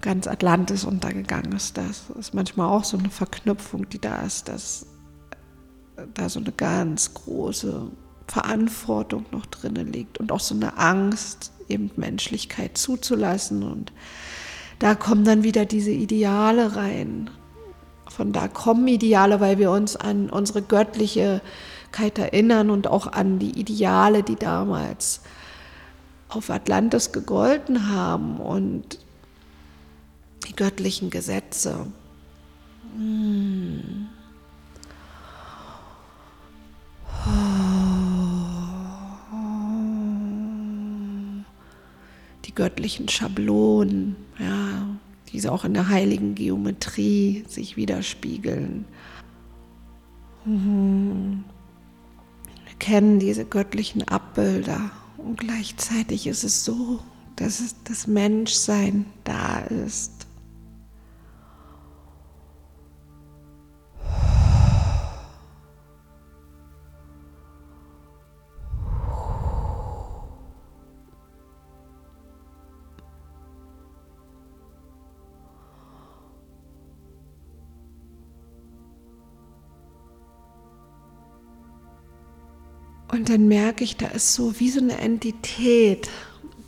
ganz 0.01 0.27
Atlantis 0.27 0.85
untergegangen 0.85 1.53
ist. 1.53 1.77
Das 1.77 2.11
ist 2.19 2.35
manchmal 2.35 2.69
auch 2.69 2.85
so 2.85 2.97
eine 2.97 3.11
Verknüpfung, 3.11 3.88
die 3.88 4.01
da 4.01 4.23
ist, 4.23 4.49
dass 4.49 4.87
da 6.14 6.29
so 6.29 6.40
eine 6.40 6.53
ganz 6.53 7.12
große 7.14 7.90
Verantwortung 8.27 9.27
noch 9.33 9.47
drinnen 9.47 9.92
liegt 9.92 10.19
und 10.19 10.33
auch 10.33 10.40
so 10.40 10.55
eine 10.55 10.77
Angst, 10.79 11.53
eben 11.69 11.90
Menschlichkeit 11.97 12.79
zuzulassen 12.79 13.62
und 13.62 13.92
da 14.79 14.95
kommen 14.95 15.25
dann 15.25 15.43
wieder 15.43 15.65
diese 15.65 15.91
Ideale 15.91 16.77
rein. 16.77 17.31
Von 18.09 18.33
da 18.33 18.49
kommen 18.49 18.87
Ideale, 18.89 19.41
weil 19.41 19.59
wir 19.59 19.71
uns 19.71 19.97
an 19.97 20.31
unsere 20.31 20.62
Göttlichkeit 20.62 21.43
erinnern 22.19 22.71
und 22.71 22.87
auch 22.87 23.07
an 23.07 23.39
die 23.39 23.59
Ideale, 23.59 24.23
die 24.23 24.37
damals 24.37 25.23
auf 26.29 26.51
Atlantis 26.51 27.12
gegolten 27.12 27.89
haben 27.89 28.39
und 28.39 28.99
die 30.47 30.57
göttlichen 30.57 31.11
Gesetze. 31.11 31.87
Hm. 32.97 34.09
Die 42.46 42.54
göttlichen 42.54 43.09
Schablonen 43.09 44.16
ja, 44.38 44.87
die 45.32 45.48
auch 45.48 45.64
in 45.64 45.74
der 45.74 45.88
heiligen 45.88 46.35
Geometrie 46.35 47.44
sich 47.48 47.76
widerspiegeln. 47.76 48.85
Mhm. 50.44 51.44
Wir 52.64 52.74
kennen 52.78 53.18
diese 53.18 53.44
göttlichen 53.44 54.06
Abbilder 54.06 54.90
Und 55.18 55.38
gleichzeitig 55.38 56.26
ist 56.26 56.44
es 56.44 56.64
so, 56.64 57.00
dass 57.37 57.74
das 57.85 58.06
Menschsein 58.06 59.06
da 59.24 59.61
ist. 59.61 60.15
Und 83.16 83.31
dann 83.31 83.48
merke 83.48 83.83
ich, 83.83 83.96
da 83.96 84.09
ist 84.09 84.35
so 84.35 84.61
wie 84.61 84.68
so 84.68 84.79
eine 84.79 84.98
Entität, 84.98 86.11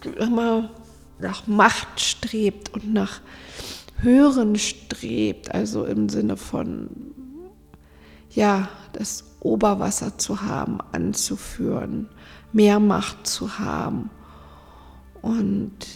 die 0.02 0.08
immer 0.08 0.70
nach 1.18 1.46
Macht 1.46 2.00
strebt 2.00 2.72
und 2.72 2.90
nach 2.90 3.20
Hören 3.98 4.56
strebt, 4.56 5.54
also 5.54 5.84
im 5.84 6.08
Sinne 6.08 6.38
von, 6.38 6.88
ja, 8.30 8.70
das 8.94 9.24
Oberwasser 9.40 10.16
zu 10.16 10.40
haben, 10.40 10.78
anzuführen, 10.92 12.08
mehr 12.54 12.80
Macht 12.80 13.26
zu 13.26 13.58
haben 13.58 14.08
und 15.20 15.87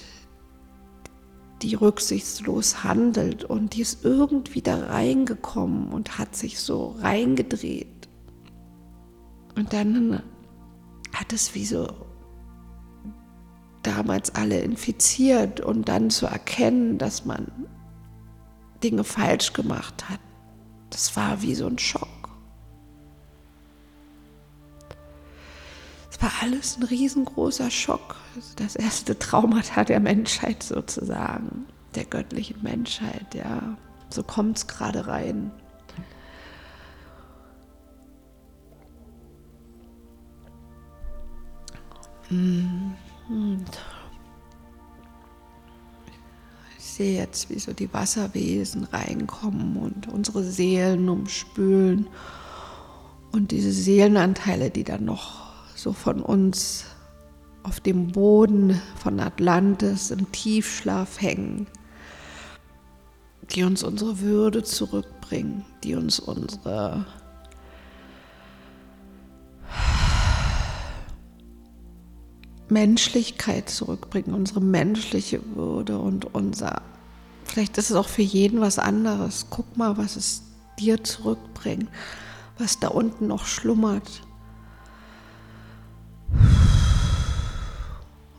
die 1.62 1.76
rücksichtslos 1.76 2.84
handelt 2.84 3.44
und 3.44 3.74
die 3.74 3.80
ist 3.80 4.04
irgendwie 4.04 4.60
da 4.60 4.76
reingekommen 4.76 5.88
und 5.88 6.18
hat 6.18 6.36
sich 6.36 6.60
so 6.60 6.94
reingedreht. 7.00 7.88
Und 9.54 9.72
dann 9.72 10.22
hat 11.12 11.32
es 11.32 11.54
wie 11.54 11.66
so 11.66 11.88
damals 13.82 14.34
alle 14.34 14.60
infiziert 14.60 15.60
und 15.60 15.88
dann 15.88 16.10
zu 16.10 16.26
erkennen, 16.26 16.98
dass 16.98 17.24
man 17.24 17.50
Dinge 18.82 19.04
falsch 19.04 19.52
gemacht 19.52 20.08
hat, 20.08 20.20
das 20.90 21.16
war 21.16 21.42
wie 21.42 21.54
so 21.54 21.66
ein 21.66 21.78
Schock. 21.78 22.08
Es 26.10 26.20
war 26.20 26.30
alles 26.42 26.76
ein 26.76 26.84
riesengroßer 26.84 27.70
Schock. 27.70 28.16
Das 28.56 28.76
erste 28.76 29.18
Traumata 29.18 29.84
der 29.84 30.00
Menschheit 30.00 30.62
sozusagen, 30.62 31.66
der 31.94 32.04
göttlichen 32.04 32.62
Menschheit, 32.62 33.34
ja. 33.34 33.76
So 34.10 34.22
kommt 34.22 34.58
es 34.58 34.66
gerade 34.66 35.06
rein. 35.06 35.50
Und 42.32 43.66
ich 46.78 46.84
sehe 46.84 47.18
jetzt, 47.18 47.50
wie 47.50 47.58
so 47.58 47.72
die 47.72 47.92
Wasserwesen 47.92 48.84
reinkommen 48.84 49.76
und 49.76 50.08
unsere 50.08 50.42
Seelen 50.42 51.08
umspülen. 51.08 52.08
Und 53.32 53.50
diese 53.50 53.72
Seelenanteile, 53.72 54.70
die 54.70 54.84
dann 54.84 55.04
noch 55.04 55.52
so 55.74 55.92
von 55.92 56.22
uns 56.22 56.86
auf 57.62 57.80
dem 57.80 58.08
Boden 58.08 58.80
von 58.96 59.20
Atlantis 59.20 60.10
im 60.10 60.30
Tiefschlaf 60.32 61.20
hängen, 61.20 61.66
die 63.50 63.62
uns 63.64 63.82
unsere 63.82 64.20
Würde 64.20 64.62
zurückbringen, 64.62 65.64
die 65.84 65.94
uns 65.94 66.18
unsere 66.18 67.06
Menschlichkeit 72.72 73.68
zurückbringen, 73.68 74.34
unsere 74.34 74.60
menschliche 74.60 75.40
Würde 75.54 75.98
und 75.98 76.34
unser, 76.34 76.82
vielleicht 77.44 77.78
ist 77.78 77.90
es 77.90 77.96
auch 77.96 78.08
für 78.08 78.22
jeden 78.22 78.60
was 78.60 78.78
anderes. 78.78 79.46
Guck 79.50 79.76
mal, 79.76 79.98
was 79.98 80.16
es 80.16 80.42
dir 80.78 81.04
zurückbringt, 81.04 81.88
was 82.58 82.80
da 82.80 82.88
unten 82.88 83.26
noch 83.26 83.44
schlummert. 83.46 84.22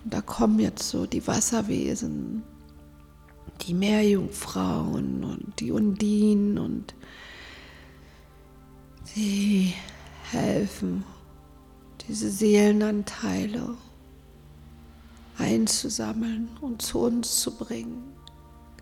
Und 0.04 0.14
da 0.14 0.22
kommen 0.22 0.60
jetzt 0.60 0.90
so 0.90 1.06
die 1.06 1.26
Wasserwesen, 1.28 2.44
die 3.62 3.74
Meerjungfrauen 3.74 5.24
und 5.24 5.60
die 5.60 5.72
Undinen 5.72 6.58
und 6.58 6.94
sie 9.04 9.74
helfen, 10.32 11.04
diese 12.08 12.30
Seelenanteile 12.30 13.76
einzusammeln 15.38 16.50
und 16.62 16.82
zu 16.82 17.00
uns 17.00 17.40
zu 17.42 17.56
bringen. 17.56 18.14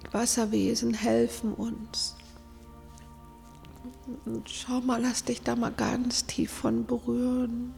Die 0.03 0.13
Wasserwesen 0.13 0.93
helfen 0.93 1.53
uns. 1.53 2.15
Und 4.25 4.49
schau 4.49 4.81
mal, 4.81 5.01
lass 5.01 5.23
dich 5.23 5.41
da 5.41 5.55
mal 5.55 5.71
ganz 5.71 6.25
tief 6.25 6.51
von 6.51 6.85
berühren. 6.85 7.73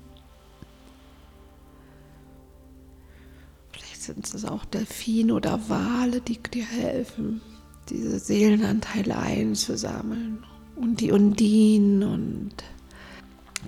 Vielleicht 3.71 4.01
sind 4.01 4.33
es 4.33 4.45
auch 4.45 4.65
Delfine 4.65 5.33
oder 5.33 5.69
Wale, 5.69 6.21
die 6.21 6.37
dir 6.37 6.65
helfen, 6.65 7.41
diese 7.89 8.19
Seelenanteile 8.19 9.17
einzusammeln. 9.17 10.43
Und 10.75 11.01
die 11.01 11.11
Undinen 11.11 12.03
und 12.03 12.55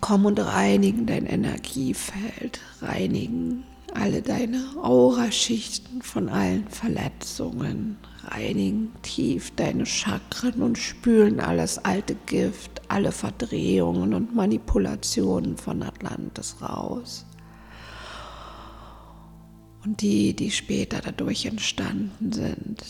kommen 0.01 0.25
und 0.25 0.39
reinigen 0.39 1.05
dein 1.05 1.25
Energiefeld, 1.25 2.59
reinigen 2.81 3.63
alle 3.95 4.21
deine 4.21 4.63
Auraschichten 4.81 6.01
von 6.01 6.29
allen 6.29 6.67
Verletzungen, 6.67 7.97
reinigen 8.25 8.91
tief 9.01 9.51
deine 9.55 9.85
Chakren 9.85 10.61
und 10.61 10.77
spülen 10.77 11.39
alles 11.39 11.77
alte 11.79 12.15
Gift, 12.25 12.81
alle 12.87 13.11
Verdrehungen 13.11 14.13
und 14.13 14.35
Manipulationen 14.35 15.57
von 15.57 15.81
Atlantis 15.81 16.57
raus. 16.61 17.25
Und 19.85 20.01
die, 20.01 20.35
die 20.35 20.51
später 20.51 20.99
dadurch 21.03 21.45
entstanden 21.45 22.31
sind. 22.31 22.83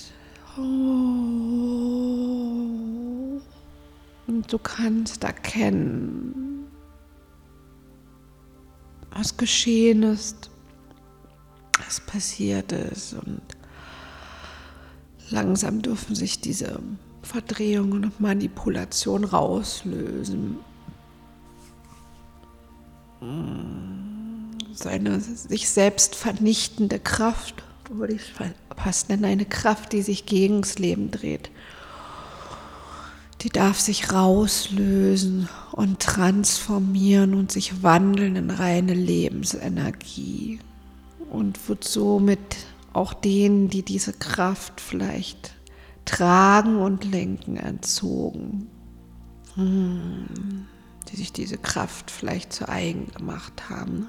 Und 4.28 4.52
du 4.52 4.58
kannst 4.58 5.24
erkennen, 5.24 6.65
was 9.12 9.38
geschehen 9.38 10.04
ist 10.04 10.50
was 11.83 11.99
passiert 11.99 12.71
ist. 12.71 13.13
Und 13.13 13.41
langsam 15.29 15.81
dürfen 15.81 16.15
sich 16.15 16.39
diese 16.39 16.79
Verdrehungen 17.21 18.05
und 18.05 18.19
Manipulationen 18.19 19.27
rauslösen. 19.27 20.57
Seine 24.73 25.19
sich 25.19 25.69
selbst 25.69 26.15
vernichtende 26.15 26.99
Kraft, 26.99 27.63
würde 27.89 28.13
ich 28.13 28.21
fast 28.75 29.09
nennen, 29.09 29.25
eine 29.25 29.45
Kraft, 29.45 29.93
die 29.93 30.01
sich 30.01 30.25
gegen 30.25 30.61
das 30.61 30.77
Leben 30.79 31.11
dreht. 31.11 31.49
Die 33.41 33.49
darf 33.49 33.79
sich 33.79 34.11
rauslösen 34.11 35.49
und 35.71 35.99
transformieren 35.99 37.35
und 37.35 37.51
sich 37.51 37.83
wandeln 37.83 38.35
in 38.35 38.49
reine 38.49 38.93
Lebensenergie 38.93 40.59
und 41.29 41.67
wird 41.67 41.83
somit 41.83 42.57
auch 42.93 43.13
denen, 43.13 43.69
die 43.69 43.83
diese 43.83 44.13
Kraft 44.13 44.79
vielleicht 44.79 45.53
tragen 46.05 46.77
und 46.77 47.03
lenken, 47.03 47.57
entzogen, 47.57 48.69
hm, 49.55 50.67
die 51.11 51.17
sich 51.17 51.33
diese 51.33 51.57
Kraft 51.57 52.11
vielleicht 52.11 52.53
zu 52.53 52.69
eigen 52.69 53.11
gemacht 53.11 53.69
haben. 53.69 54.07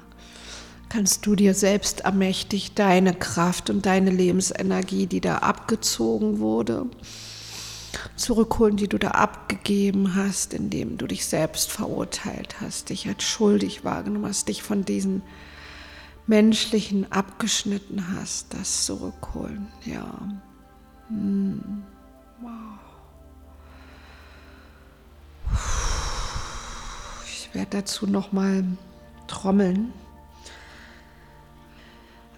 Kannst 0.88 1.26
du 1.26 1.34
dir 1.34 1.54
selbst 1.54 2.00
ermächtigt 2.00 2.78
deine 2.78 3.12
Kraft 3.12 3.70
und 3.70 3.86
deine 3.86 4.10
Lebensenergie, 4.10 5.06
die 5.06 5.20
da 5.20 5.38
abgezogen 5.38 6.38
wurde, 6.38 6.86
zurückholen, 8.14 8.76
die 8.76 8.88
du 8.88 8.98
da 8.98 9.12
abgegeben 9.12 10.14
hast, 10.14 10.54
indem 10.54 10.96
du 10.96 11.06
dich 11.06 11.26
selbst 11.26 11.72
verurteilt 11.72 12.60
hast, 12.60 12.90
dich 12.90 13.08
als 13.08 13.24
schuldig 13.24 13.84
wahrgenommen 13.84 14.26
hast, 14.26 14.48
dich 14.48 14.62
von 14.62 14.84
diesen 14.84 15.22
menschlichen 16.26 17.10
abgeschnitten 17.12 18.04
hast, 18.16 18.52
das 18.54 18.84
zurückholen. 18.84 19.68
Ja. 19.84 20.18
Hm. 21.08 21.84
Wow. 22.40 22.50
Ich 27.26 27.54
werde 27.54 27.78
dazu 27.78 28.06
noch 28.06 28.32
mal 28.32 28.64
trommeln. 29.28 29.92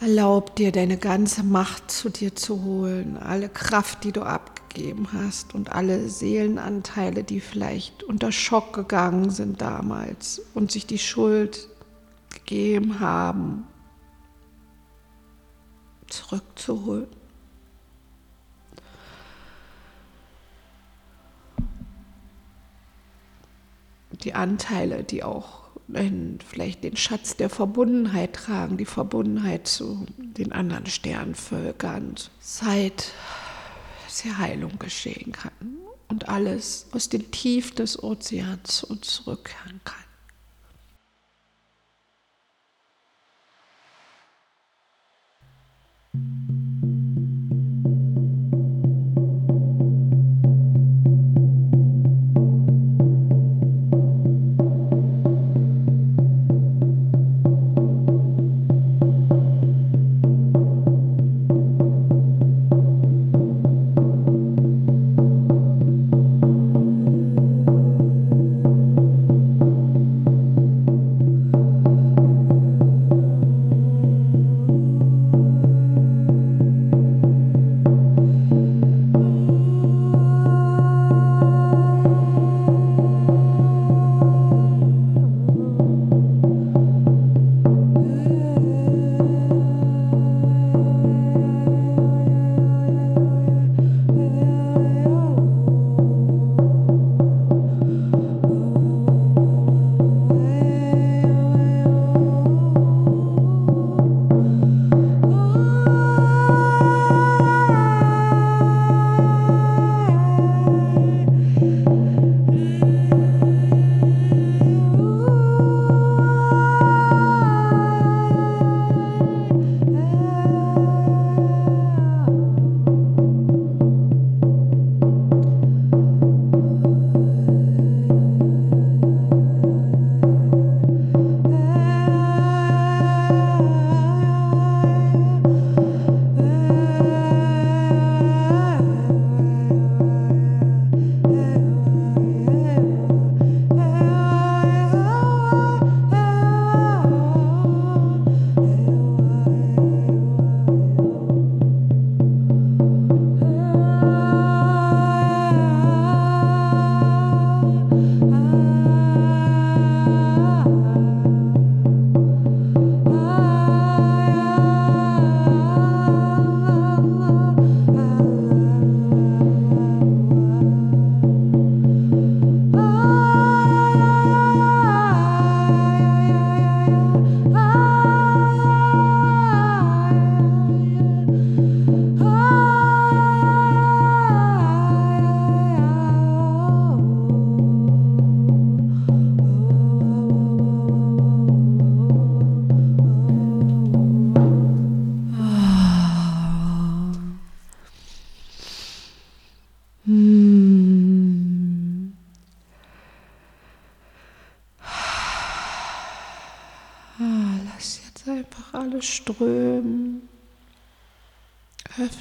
Erlaub 0.00 0.54
dir 0.54 0.70
deine 0.70 0.96
ganze 0.96 1.42
Macht 1.42 1.90
zu 1.90 2.08
dir 2.08 2.36
zu 2.36 2.62
holen, 2.62 3.16
alle 3.16 3.48
Kraft, 3.48 4.04
die 4.04 4.12
du 4.12 4.22
abgegeben 4.22 5.08
hast 5.12 5.56
und 5.56 5.72
alle 5.72 6.08
Seelenanteile, 6.08 7.24
die 7.24 7.40
vielleicht 7.40 8.04
unter 8.04 8.30
Schock 8.30 8.74
gegangen 8.74 9.30
sind 9.30 9.60
damals 9.60 10.40
und 10.54 10.70
sich 10.70 10.86
die 10.86 11.00
Schuld 11.00 11.68
gegeben 12.30 13.00
haben 13.00 13.66
zurückzuholen. 16.08 17.06
Die 24.24 24.34
Anteile, 24.34 25.04
die 25.04 25.22
auch 25.22 25.68
in, 25.94 26.38
vielleicht 26.46 26.84
den 26.84 26.96
Schatz 26.96 27.36
der 27.36 27.48
Verbundenheit 27.48 28.34
tragen, 28.34 28.76
die 28.76 28.84
Verbundenheit 28.84 29.66
zu 29.66 30.06
den 30.18 30.52
anderen 30.52 30.86
Sternvölkern, 30.86 32.16
seit 32.40 33.12
hier 34.22 34.38
Heilung 34.38 34.78
geschehen 34.78 35.32
kann 35.32 35.78
und 36.08 36.28
alles 36.28 36.86
aus 36.92 37.08
den 37.08 37.30
Tiefen 37.30 37.76
des 37.76 38.02
Ozeans 38.02 38.78
zu 38.78 38.88
uns 38.88 39.06
zurückkehren 39.06 39.80
kann. 39.84 40.07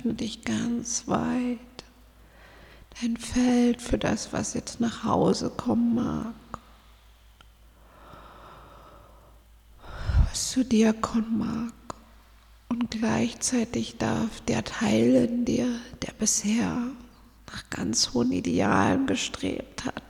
Öffne 0.08 0.16
dich 0.16 0.46
ganz 0.46 1.06
weit. 1.10 1.60
Dein 3.02 3.18
Feld 3.18 3.82
für 3.82 3.98
das, 3.98 4.32
was 4.32 4.54
jetzt 4.54 4.80
nach 4.80 5.04
Hause 5.04 5.50
kommen 5.50 5.96
mag. 5.96 6.34
Was 10.30 10.52
zu 10.52 10.64
dir 10.64 10.94
kommen 10.94 11.40
mag. 11.40 11.74
Und 12.70 12.90
gleichzeitig 12.90 13.98
darf 13.98 14.40
der 14.48 14.64
Teil 14.64 15.16
in 15.16 15.44
dir, 15.44 15.78
der 16.04 16.14
bisher 16.14 16.72
nach 17.48 17.70
ganz 17.70 18.14
hohen 18.14 18.32
Idealen 18.32 19.08
gestrebt 19.08 19.84
hat, 19.84 20.04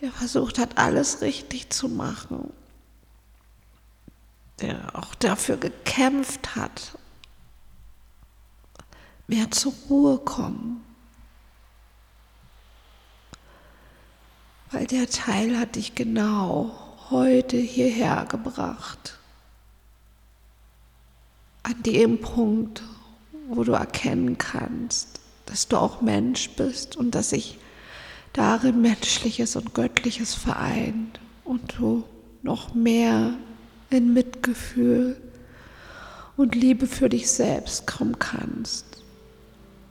der 0.00 0.12
versucht 0.12 0.60
hat, 0.60 0.78
alles 0.78 1.22
richtig 1.22 1.70
zu 1.70 1.88
machen, 1.88 2.52
der 4.60 4.94
auch 4.94 5.16
dafür 5.16 5.56
gekämpft 5.56 6.54
hat, 6.54 6.99
mehr 9.30 9.50
zur 9.50 9.72
Ruhe 9.88 10.18
kommen. 10.18 10.84
Weil 14.72 14.86
der 14.86 15.08
Teil 15.08 15.58
hat 15.58 15.76
dich 15.76 15.94
genau 15.94 16.72
heute 17.10 17.56
hierher 17.56 18.26
gebracht. 18.28 19.18
An 21.62 21.82
dem 21.84 22.20
Punkt, 22.20 22.82
wo 23.48 23.64
du 23.64 23.72
erkennen 23.72 24.36
kannst, 24.36 25.20
dass 25.46 25.68
du 25.68 25.76
auch 25.76 26.00
Mensch 26.00 26.50
bist 26.50 26.96
und 26.96 27.14
dass 27.14 27.30
sich 27.30 27.58
darin 28.32 28.80
Menschliches 28.80 29.56
und 29.56 29.74
Göttliches 29.74 30.34
vereint 30.34 31.20
und 31.44 31.78
du 31.78 32.04
noch 32.42 32.74
mehr 32.74 33.34
in 33.90 34.12
Mitgefühl 34.12 35.20
und 36.36 36.54
Liebe 36.54 36.86
für 36.86 37.08
dich 37.08 37.28
selbst 37.30 37.86
kommen 37.86 38.18
kannst 38.18 38.89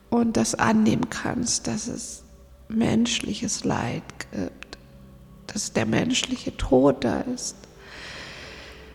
und 0.10 0.38
das 0.38 0.55
annehmen 0.55 1.10
kannst, 1.10 1.68
dass 1.68 1.88
es 1.88 2.24
menschliches 2.68 3.64
Leid 3.64 4.03
gibt, 4.32 4.78
dass 5.47 5.74
der 5.74 5.86
menschliche 5.86 6.55
Tod 6.57 7.03
da 7.03 7.22
ist, 7.22 7.55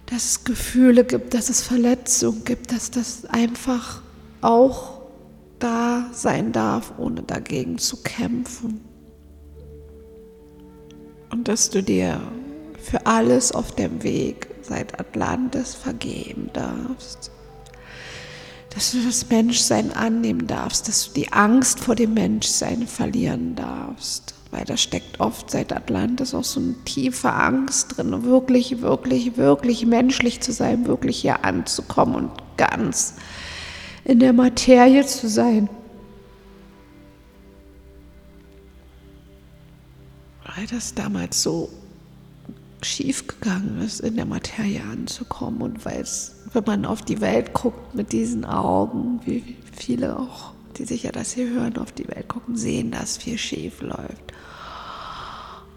dass 0.06 0.24
es 0.24 0.44
Gefühle 0.44 1.04
gibt, 1.04 1.34
dass 1.34 1.48
es 1.48 1.62
Verletzungen 1.62 2.44
gibt, 2.44 2.72
dass 2.72 2.90
das 2.90 3.24
einfach 3.26 4.02
auch 4.40 5.00
da 5.58 6.06
sein 6.12 6.52
darf, 6.52 6.92
ohne 6.98 7.22
dagegen 7.22 7.78
zu 7.78 8.02
kämpfen. 8.02 8.80
Und 11.30 11.48
dass 11.48 11.70
du 11.70 11.82
dir 11.82 12.20
für 12.80 13.06
alles 13.06 13.52
auf 13.52 13.74
dem 13.74 14.02
Weg 14.02 14.48
seit 14.62 15.00
Atlantis 15.00 15.74
vergeben 15.74 16.50
darfst. 16.52 17.30
Dass 18.74 18.90
du 18.90 19.04
das 19.04 19.28
Menschsein 19.28 19.92
annehmen 19.92 20.48
darfst, 20.48 20.88
dass 20.88 21.06
du 21.06 21.14
die 21.14 21.32
Angst 21.32 21.78
vor 21.78 21.94
dem 21.94 22.14
Menschsein 22.14 22.88
verlieren 22.88 23.54
darfst, 23.54 24.34
weil 24.50 24.64
da 24.64 24.76
steckt 24.76 25.20
oft 25.20 25.48
seit 25.48 25.72
Atlantis 25.72 26.34
auch 26.34 26.42
so 26.42 26.58
eine 26.58 26.74
tiefe 26.84 27.32
Angst 27.32 27.96
drin, 27.96 28.24
wirklich, 28.24 28.80
wirklich, 28.80 29.36
wirklich 29.36 29.86
menschlich 29.86 30.40
zu 30.40 30.52
sein, 30.52 30.86
wirklich 30.86 31.20
hier 31.20 31.44
anzukommen 31.44 32.16
und 32.16 32.30
ganz 32.56 33.14
in 34.04 34.18
der 34.18 34.32
Materie 34.32 35.06
zu 35.06 35.28
sein. 35.28 35.68
Weil 40.56 40.66
das 40.66 40.94
damals 40.94 41.42
so 41.42 41.70
schief 42.84 43.26
gegangen 43.26 43.80
ist, 43.80 44.00
in 44.00 44.16
der 44.16 44.26
Materie 44.26 44.82
anzukommen 44.82 45.62
und 45.62 45.84
weil 45.84 46.00
es, 46.00 46.36
wenn 46.52 46.64
man 46.64 46.84
auf 46.84 47.02
die 47.02 47.20
Welt 47.20 47.52
guckt 47.52 47.94
mit 47.94 48.12
diesen 48.12 48.44
Augen, 48.44 49.20
wie 49.24 49.56
viele 49.72 50.18
auch 50.18 50.54
die 50.76 50.84
sicher 50.84 51.12
das 51.12 51.32
hier 51.32 51.48
hören, 51.48 51.76
auf 51.78 51.92
die 51.92 52.08
Welt 52.08 52.28
gucken, 52.28 52.56
sehen, 52.56 52.90
dass 52.90 53.16
viel 53.16 53.38
schief 53.38 53.80
läuft. 53.80 54.32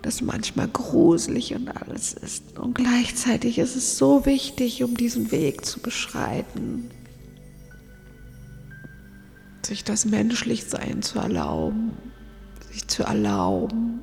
Dass 0.01 0.21
manchmal 0.21 0.67
gruselig 0.67 1.53
und 1.53 1.69
alles 1.69 2.13
ist. 2.13 2.57
Und 2.59 2.75
gleichzeitig 2.75 3.59
ist 3.59 3.75
es 3.75 3.97
so 3.97 4.25
wichtig, 4.25 4.83
um 4.83 4.95
diesen 4.95 5.31
Weg 5.31 5.65
zu 5.65 5.79
beschreiten, 5.79 6.89
sich 9.65 9.83
das 9.83 10.05
Menschlichsein 10.05 11.01
zu 11.01 11.19
erlauben, 11.19 11.91
sich 12.71 12.87
zu 12.87 13.03
erlauben, 13.03 14.01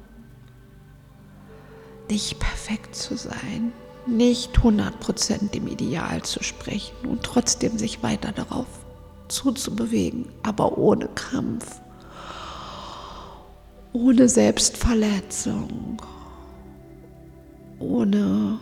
nicht 2.09 2.39
perfekt 2.39 2.95
zu 2.95 3.17
sein, 3.17 3.73
nicht 4.07 4.59
100% 4.59 5.51
dem 5.51 5.67
Ideal 5.67 6.23
zu 6.23 6.43
sprechen 6.43 7.09
und 7.09 7.23
trotzdem 7.23 7.79
sich 7.79 8.03
weiter 8.03 8.33
darauf 8.33 8.67
zuzubewegen, 9.29 10.27
aber 10.43 10.77
ohne 10.77 11.09
Kampf, 11.09 11.81
ohne 13.93 14.29
Selbstverletzung, 14.29 16.03
ohne 17.79 18.59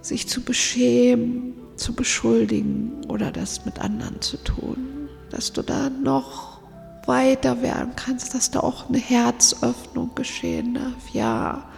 sich 0.00 0.28
zu 0.28 0.42
beschämen, 0.42 1.54
zu 1.76 1.94
beschuldigen 1.94 3.04
oder 3.08 3.32
das 3.32 3.64
mit 3.64 3.80
anderen 3.80 4.20
zu 4.20 4.36
tun, 4.36 5.08
dass 5.30 5.52
du 5.52 5.62
da 5.62 5.90
noch 5.90 6.60
weiter 7.06 7.60
werden 7.62 7.92
kannst, 7.96 8.34
dass 8.34 8.50
da 8.50 8.60
auch 8.60 8.88
eine 8.88 8.98
Herzöffnung 8.98 10.14
geschehen 10.14 10.74
darf, 10.74 11.10
ja. 11.12 11.68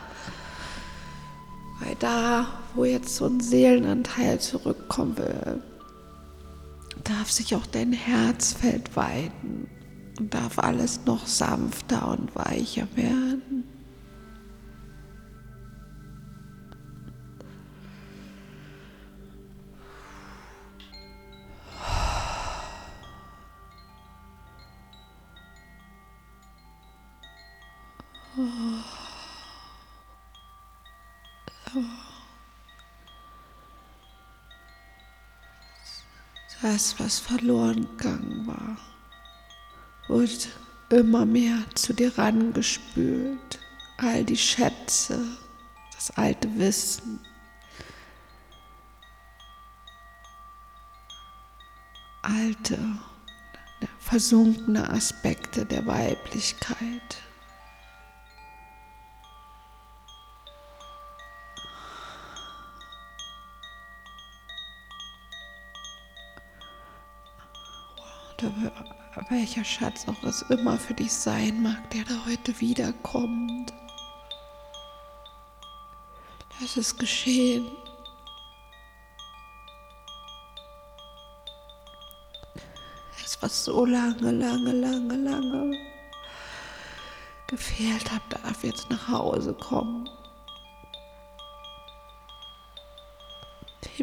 Weil 1.81 1.95
da, 1.99 2.47
wo 2.75 2.85
jetzt 2.85 3.17
so 3.17 3.27
ein 3.27 3.41
Seelenanteil 3.41 4.41
zurückkommen 4.41 5.17
will, 5.19 5.63
darf 7.05 7.31
sich 7.31 7.55
auch 7.55 7.67
dein 7.67 7.93
Herzfeld 7.93 8.97
weiten 8.97 9.69
und 10.19 10.33
darf 10.33 10.59
alles 10.59 11.01
noch 11.05 11.27
sanfter 11.27 12.09
und 12.09 12.35
weicher 12.35 12.89
werden. 12.95 13.36
Das, 36.77 37.01
was 37.01 37.19
verloren 37.19 37.89
gegangen 37.97 38.47
war, 38.47 38.77
wird 40.09 40.49
immer 40.91 41.25
mehr 41.25 41.65
zu 41.75 41.95
dir 41.95 42.19
rangespült. 42.19 43.59
All 43.97 44.23
die 44.23 44.37
Schätze, 44.37 45.19
das 45.95 46.11
alte 46.19 46.55
Wissen. 46.59 47.19
Alte, 52.21 52.79
versunkene 53.99 54.91
Aspekte 54.91 55.65
der 55.65 55.87
Weiblichkeit. 55.87 57.23
Welcher 69.37 69.65
Schatz 69.65 70.07
auch 70.09 70.23
es 70.27 70.41
immer 70.43 70.79
für 70.79 70.95
dich 70.95 71.13
sein 71.13 71.63
mag, 71.63 71.91
der 71.91 72.05
da 72.05 72.25
heute 72.27 72.59
wiederkommt. 72.59 73.71
Lass 76.59 76.79
es 76.79 76.97
geschehen. 76.97 77.71
Es 83.23 83.37
was 83.43 83.65
so 83.65 83.85
lange, 83.85 84.31
lange, 84.31 84.73
lange, 84.73 85.17
lange 85.17 85.77
gefehlt 87.49 88.11
hat, 88.11 88.23
darf 88.31 88.65
jetzt 88.65 88.89
nach 88.89 89.09
Hause 89.09 89.53
kommen. 89.53 90.09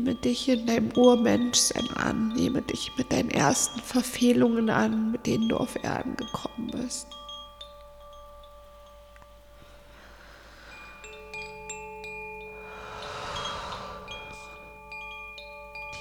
Nehme 0.04 0.16
dich 0.16 0.50
in 0.50 0.66
deinem 0.66 0.92
Urmenschsein 0.98 1.90
an, 1.96 2.34
nehme 2.34 2.62
dich 2.62 2.92
mit 2.98 3.10
deinen 3.10 3.30
ersten 3.30 3.80
Verfehlungen 3.80 4.70
an, 4.70 5.14
mit 5.14 5.26
denen 5.26 5.48
du 5.48 5.56
auf 5.56 5.82
Erden 5.82 6.18
gekommen 6.18 6.72
bist. 6.74 7.08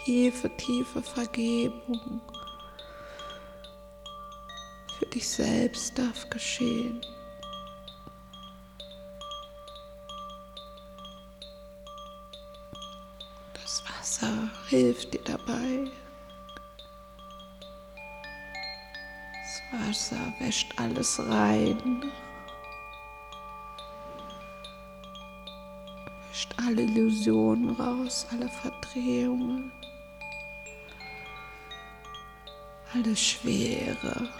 Tiefe, 0.04 0.50
tiefe 0.56 1.00
Vergebung 1.00 2.20
für 4.98 5.06
dich 5.06 5.28
selbst 5.28 5.96
darf 5.96 6.28
geschehen. 6.28 7.00
Hilft 14.72 15.12
dir 15.12 15.20
dabei. 15.24 15.90
Das 19.42 19.62
Wasser 19.70 20.32
wäscht 20.38 20.72
alles 20.78 21.20
rein. 21.20 22.10
Wäscht 26.30 26.54
alle 26.66 26.80
Illusionen 26.80 27.68
raus, 27.76 28.26
alle 28.32 28.48
Verdrehungen. 28.48 29.70
Alle 32.94 33.14
Schwere. 33.14 34.30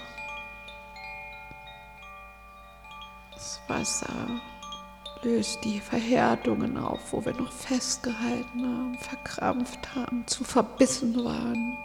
Das 3.34 3.60
Wasser 3.68 4.40
löst 5.22 5.64
die 5.64 5.80
Verhärtungen 5.80 6.76
auf, 6.76 7.12
wo 7.12 7.24
wir 7.24 7.34
noch 7.34 7.52
festgehalten 7.52 8.66
haben, 8.66 8.98
verkrampft 8.98 9.94
haben, 9.94 10.26
zu 10.26 10.44
verbissen 10.44 11.24
waren 11.24 11.76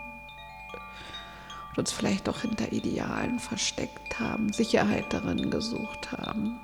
und 1.69 1.79
uns 1.79 1.91
vielleicht 1.91 2.27
auch 2.27 2.41
hinter 2.41 2.71
Idealen 2.71 3.39
versteckt 3.39 4.19
haben, 4.19 4.51
Sicherheit 4.51 5.05
darin 5.13 5.51
gesucht 5.51 6.11
haben, 6.11 6.59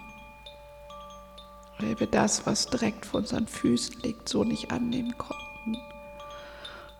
weil 1.79 1.99
wir 1.99 2.07
das, 2.07 2.45
was 2.47 2.67
direkt 2.67 3.05
vor 3.05 3.19
unseren 3.19 3.47
Füßen 3.47 4.01
liegt, 4.01 4.27
so 4.27 4.43
nicht 4.43 4.71
annehmen 4.71 5.15
konnten. 5.17 5.77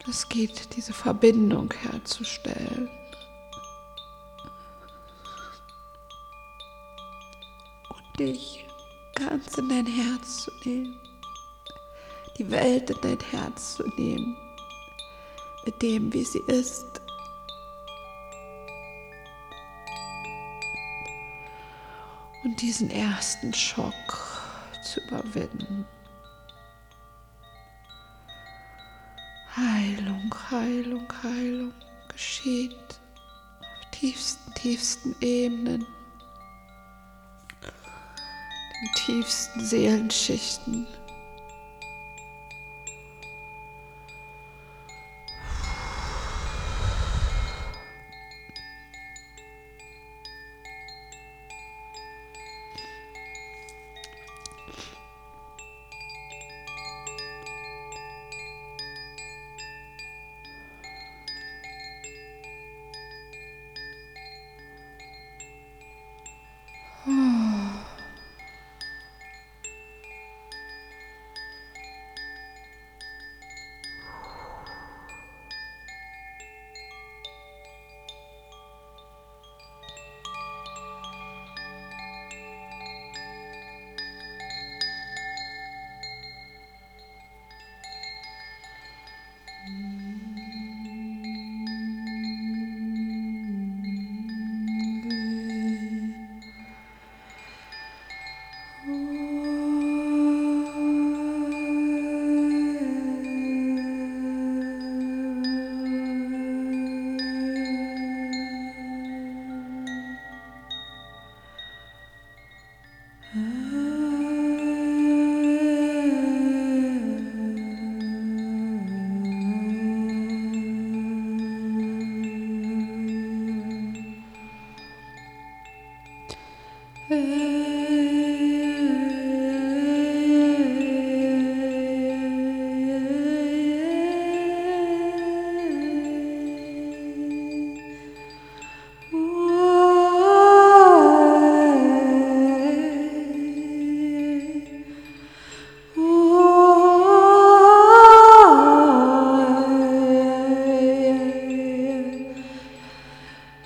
Es 0.08 0.28
geht, 0.28 0.76
diese 0.76 0.94
Verbindung 0.94 1.74
herzustellen. 1.82 2.90
Und 7.90 8.20
dich 8.20 8.68
ganz 9.16 9.58
in 9.58 9.70
dein 9.70 9.86
Herz 9.86 10.44
zu 10.44 10.52
nehmen, 10.66 11.00
die 12.38 12.50
Welt 12.50 12.90
in 12.90 12.98
dein 13.02 13.20
Herz 13.32 13.76
zu 13.76 13.84
nehmen, 13.98 14.36
mit 15.66 15.82
dem, 15.82 16.12
wie 16.14 16.24
sie 16.24 16.42
ist. 16.48 16.86
Und 22.44 22.62
diesen 22.62 22.90
ersten 22.90 23.54
Schock 23.54 23.94
zu 24.84 25.00
überwinden. 25.08 25.86
Heilung, 29.56 30.36
Heilung, 30.52 31.08
Heilung 31.24 31.74
geschieht 32.08 32.76
auf 33.62 33.92
tiefsten, 33.92 34.54
tiefsten 34.56 35.16
Ebenen 35.22 35.86
tiefsten 38.96 39.60
Seelenschichten. 39.64 40.88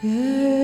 Yeah. 0.07 0.56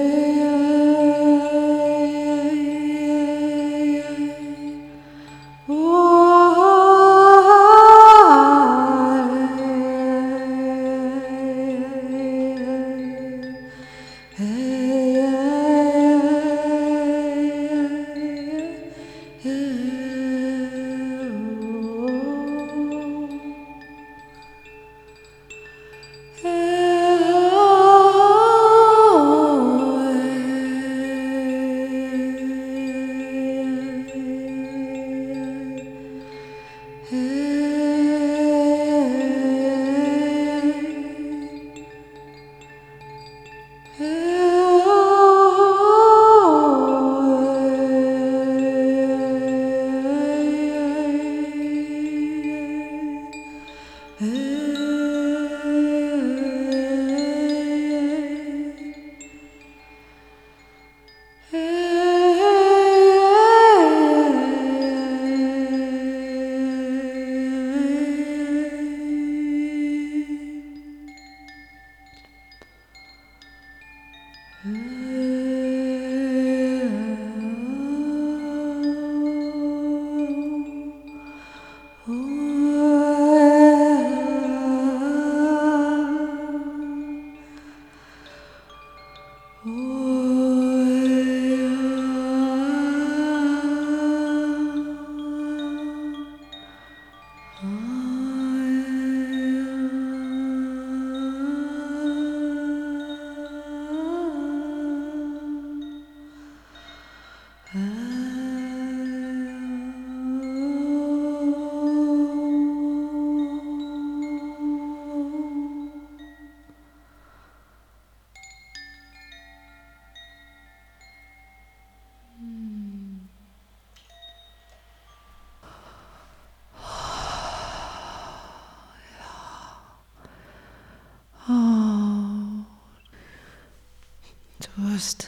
Wirst 135.03 135.27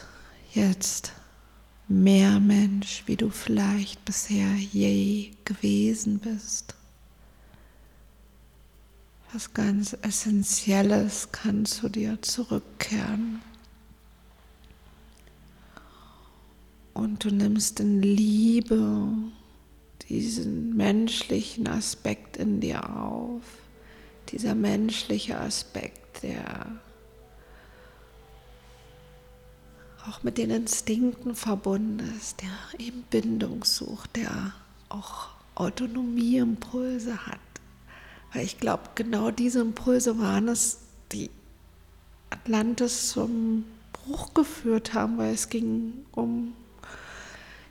jetzt 0.54 1.12
mehr 1.90 2.40
Mensch, 2.40 3.04
wie 3.08 3.18
du 3.18 3.30
vielleicht 3.30 4.06
bisher 4.06 4.56
je 4.56 5.32
gewesen 5.44 6.20
bist. 6.20 6.76
Was 9.34 9.54
ganz 9.54 9.98
Essentielles 10.02 11.30
kann 11.34 11.66
zu 11.66 11.90
dir 11.90 12.22
zurückkehren. 12.22 13.42
Und 16.94 17.26
du 17.26 17.32
nimmst 17.32 17.82
in 17.82 18.02
Liebe 18.02 19.10
diesen 20.08 20.78
menschlichen 20.78 21.68
Aspekt 21.68 22.38
in 22.38 22.62
dir 22.62 22.98
auf. 22.98 23.44
Dieser 24.30 24.56
menschliche 24.56 25.38
Aspekt, 25.38 26.24
der 26.24 26.80
auch 30.10 30.24
mit 30.24 30.38
den 30.38 30.50
Instinkten 30.50 31.36
verbunden 31.36 32.00
ist, 32.18 32.42
der 32.42 32.86
eben 32.86 33.04
Bindung 33.10 33.64
sucht, 33.64 34.16
der 34.16 34.54
auch 34.90 35.30
Autonomieimpulse 35.56 37.26
hat. 37.26 37.40
Weil 38.34 38.44
ich 38.44 38.60
glaube, 38.60 38.84
genau 38.96 39.32
diese 39.32 39.62
Impulse 39.62 40.20
waren 40.20 40.48
es, 40.48 40.80
die 41.12 41.30
Atlantis 42.30 43.10
zum 43.10 43.64
Bruch 43.94 44.34
geführt 44.34 44.94
haben, 44.94 45.18
weil 45.18 45.34
es 45.34 45.50
ging 45.50 45.94
um 46.12 46.54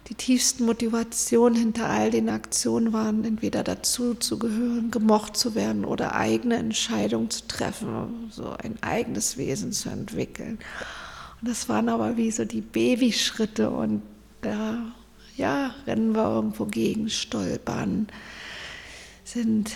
die 0.08 0.14
tiefsten 0.14 0.66
Motivationen 0.66 1.58
hinter 1.58 1.88
all 1.88 2.10
den 2.10 2.28
Aktionen 2.28 2.92
waren, 2.92 3.24
entweder 3.24 3.62
dazu 3.62 4.14
zu 4.14 4.38
gehören, 4.38 4.90
gemocht 4.90 5.36
zu 5.36 5.54
werden 5.54 5.84
oder 5.84 6.14
eigene 6.14 6.56
Entscheidungen 6.56 7.30
zu 7.30 7.46
treffen, 7.46 8.30
so 8.30 8.50
ein 8.50 8.82
eigenes 8.82 9.38
Wesen 9.38 9.72
zu 9.72 9.88
entwickeln. 9.88 10.58
Das 11.44 11.68
waren 11.68 11.88
aber 11.88 12.16
wie 12.16 12.30
so 12.30 12.44
die 12.44 12.62
Babyschritte 12.62 13.70
und 13.70 14.02
da 14.40 14.92
ja, 15.36 15.74
rennen 15.86 16.14
wir 16.14 16.24
irgendwo 16.24 16.66
gegen, 16.66 17.10
stolpern, 17.10 18.06
sind 19.24 19.72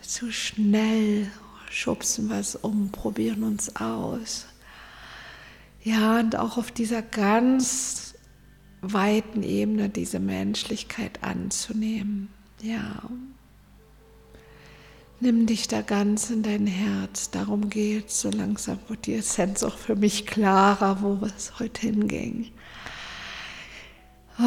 zu 0.00 0.32
schnell, 0.32 1.30
schubsen 1.70 2.30
was 2.30 2.56
um, 2.56 2.90
probieren 2.90 3.44
uns 3.44 3.76
aus. 3.76 4.46
Ja, 5.82 6.20
und 6.20 6.36
auch 6.36 6.56
auf 6.56 6.72
dieser 6.72 7.02
ganz 7.02 8.14
weiten 8.80 9.42
Ebene 9.42 9.88
diese 9.88 10.18
Menschlichkeit 10.18 11.22
anzunehmen. 11.22 12.28
Ja, 12.62 13.02
Nimm 15.22 15.44
dich 15.44 15.68
da 15.68 15.82
ganz 15.82 16.30
in 16.30 16.42
dein 16.42 16.66
Herz. 16.66 17.30
Darum 17.30 17.68
geht 17.68 18.10
So 18.10 18.30
langsam 18.30 18.78
wird 18.88 19.04
die 19.04 19.16
Essenz 19.16 19.62
auch 19.62 19.76
für 19.76 19.94
mich 19.94 20.26
klarer, 20.26 21.02
wo 21.02 21.18
es 21.26 21.58
heute 21.58 21.82
hinging. 21.82 22.50
Und 24.38 24.46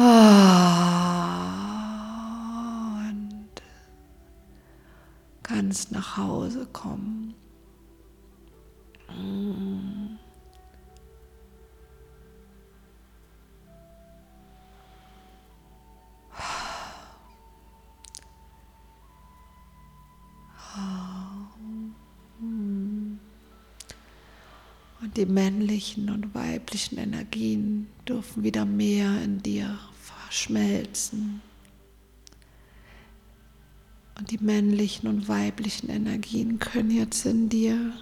kannst 5.44 5.92
nach 5.92 6.16
Hause 6.16 6.66
kommen. 6.72 7.34
Und 25.00 25.16
die 25.16 25.26
männlichen 25.26 26.10
und 26.10 26.34
weiblichen 26.34 26.98
Energien 26.98 27.88
dürfen 28.08 28.42
wieder 28.42 28.64
mehr 28.64 29.22
in 29.22 29.42
dir 29.42 29.78
verschmelzen. 30.00 31.42
Und 34.18 34.30
die 34.30 34.38
männlichen 34.38 35.08
und 35.08 35.28
weiblichen 35.28 35.90
Energien 35.90 36.58
können 36.58 36.90
jetzt 36.90 37.26
in 37.26 37.48
dir 37.48 37.92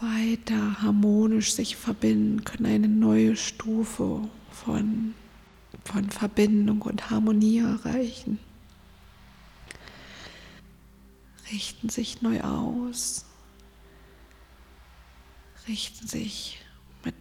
weiter 0.00 0.80
harmonisch 0.80 1.52
sich 1.52 1.76
verbinden, 1.76 2.44
können 2.44 2.66
eine 2.66 2.88
neue 2.88 3.36
Stufe 3.36 4.22
von, 4.50 5.14
von 5.84 6.08
Verbindung 6.10 6.82
und 6.82 7.10
Harmonie 7.10 7.58
erreichen. 7.58 8.38
Richten 11.50 11.88
sich 11.88 12.22
neu 12.22 12.40
aus 12.42 13.24
richten 15.70 16.06
sich 16.08 16.58
mit 17.04 17.14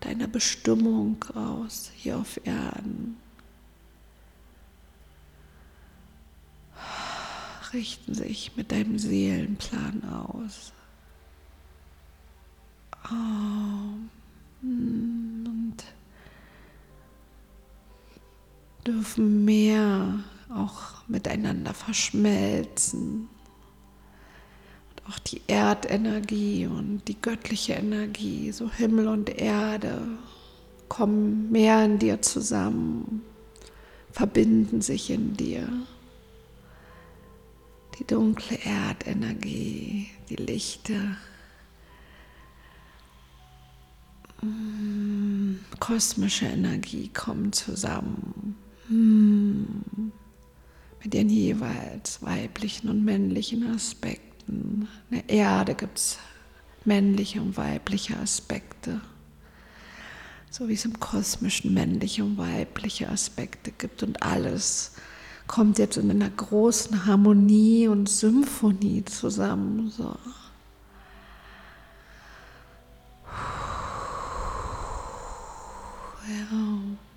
deiner 0.00 0.26
Bestimmung 0.26 1.22
aus 1.34 1.90
hier 1.94 2.16
auf 2.18 2.40
Erden. 2.44 3.18
Richten 7.74 8.14
sich 8.14 8.56
mit 8.56 8.72
deinem 8.72 8.98
Seelenplan 8.98 10.02
aus. 10.04 10.72
Oh, 13.10 13.98
und 14.62 15.76
dürfen 18.86 19.44
mehr 19.44 20.24
auch 20.54 21.06
miteinander 21.08 21.74
verschmelzen 21.74 23.28
auch 25.08 25.18
die 25.18 25.42
Erdenergie 25.46 26.66
und 26.66 27.02
die 27.08 27.20
göttliche 27.20 27.74
Energie, 27.74 28.52
so 28.52 28.70
Himmel 28.70 29.08
und 29.08 29.28
Erde, 29.30 30.06
kommen 30.88 31.50
mehr 31.50 31.84
in 31.84 31.98
dir 31.98 32.22
zusammen, 32.22 33.22
verbinden 34.10 34.80
sich 34.80 35.10
in 35.10 35.36
dir. 35.36 35.68
Die 37.98 38.04
dunkle 38.06 38.58
Erdenergie, 38.64 40.08
die 40.28 40.36
lichte, 40.36 41.16
mm, 44.42 45.56
kosmische 45.80 46.46
Energie 46.46 47.08
kommen 47.08 47.52
zusammen. 47.52 48.56
Mit 51.02 51.14
den 51.14 51.28
jeweils 51.28 52.22
weiblichen 52.22 52.88
und 52.88 53.04
männlichen 53.04 53.74
Aspekten. 53.74 54.88
In 55.10 55.16
der 55.16 55.28
Erde 55.28 55.74
gibt 55.74 55.98
es 55.98 56.18
männliche 56.84 57.40
und 57.40 57.56
weibliche 57.56 58.16
Aspekte, 58.18 59.00
so 60.50 60.68
wie 60.68 60.74
es 60.74 60.84
im 60.84 60.98
Kosmischen 61.00 61.74
männliche 61.74 62.24
und 62.24 62.38
weibliche 62.38 63.08
Aspekte 63.08 63.72
gibt 63.72 64.02
und 64.02 64.22
alles 64.22 64.92
kommt 65.46 65.78
jetzt 65.78 65.96
in 65.96 66.10
einer 66.10 66.30
großen 66.30 67.06
Harmonie 67.06 67.88
und 67.88 68.08
Symphonie 68.08 69.04
zusammen. 69.04 69.90
So. 69.90 70.16
Ja. 76.28 77.11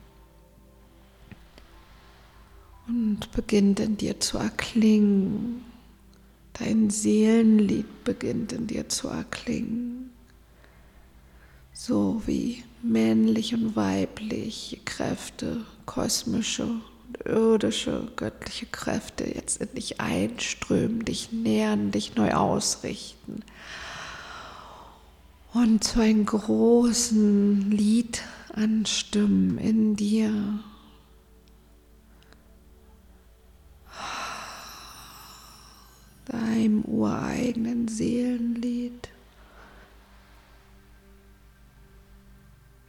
Und 2.88 3.32
beginnt 3.32 3.80
in 3.80 3.98
dir 3.98 4.20
zu 4.20 4.38
erklingen. 4.38 5.64
Dein 6.54 6.90
Seelenlied 6.90 8.04
beginnt 8.06 8.54
in 8.54 8.68
dir 8.68 8.88
zu 8.88 9.10
erklingen, 9.10 10.12
so 11.74 12.22
wie 12.26 12.64
männliche 12.82 13.58
und 13.58 13.76
weibliche 13.76 14.78
Kräfte, 14.86 15.66
kosmische 15.86 16.64
und 16.66 17.26
irdische, 17.26 18.08
göttliche 18.16 18.68
Kräfte 18.68 19.26
jetzt 19.26 19.62
in 19.62 19.74
dich 19.76 20.00
einströmen, 20.00 21.04
dich 21.04 21.34
nähern, 21.34 21.92
dich 21.92 22.16
neu 22.16 22.32
ausrichten. 22.34 23.42
Und 25.54 25.84
zu 25.84 26.00
einem 26.00 26.26
großen 26.26 27.70
Lied 27.72 28.22
anstimmen 28.54 29.58
in 29.58 29.96
dir. 29.96 30.60
Deinem 36.26 36.84
ureigenen 36.86 37.88
Seelenlied. 37.88 39.10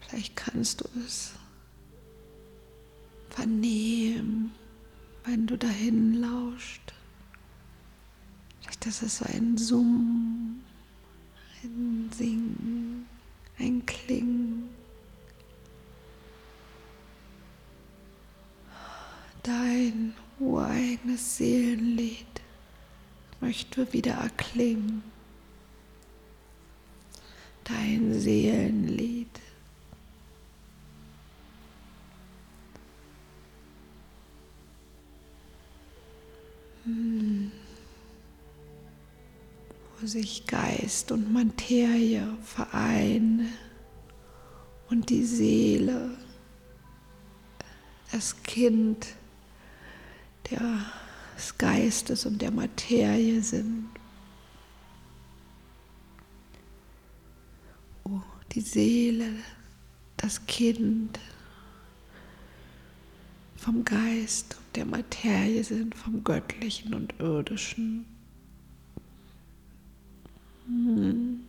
Vielleicht 0.00 0.36
kannst 0.36 0.80
du 0.80 0.88
es 1.04 1.34
vernehmen, 3.28 4.52
wenn 5.24 5.46
du 5.46 5.58
dahin 5.58 6.14
lauscht. 6.14 6.94
Vielleicht 8.60 8.86
ist 8.86 9.02
es 9.02 9.18
so 9.18 9.26
ein 9.26 9.58
Summen, 9.58 10.64
ein 11.62 12.10
Singen, 12.16 13.06
ein 13.58 13.84
Klingen. 13.84 14.70
Dein 19.42 20.14
ureigenes 20.40 21.36
Seelenlied 21.36 22.26
möchte 23.46 23.92
wieder 23.92 24.14
erklingen. 24.14 25.04
Dein 27.62 28.18
Seelenlied. 28.18 29.28
Hm. 36.82 37.52
Wo 40.00 40.06
sich 40.08 40.44
Geist 40.48 41.12
und 41.12 41.32
Materie 41.32 42.26
vereinen 42.42 43.52
und 44.90 45.08
die 45.08 45.24
Seele, 45.24 46.18
das 48.10 48.42
Kind, 48.42 49.06
des 51.36 51.58
Geistes 51.58 52.26
und 52.26 52.40
der 52.40 52.50
Materie 52.50 53.42
sind. 53.42 53.88
Oh, 58.04 58.20
die 58.52 58.60
Seele, 58.60 59.30
das 60.16 60.46
Kind 60.46 61.18
vom 63.56 63.84
Geist 63.84 64.56
und 64.56 64.76
der 64.76 64.86
Materie 64.86 65.62
sind, 65.64 65.94
vom 65.94 66.22
Göttlichen 66.24 66.94
und 66.94 67.14
Irdischen. 67.18 68.06
Hm. 70.66 71.40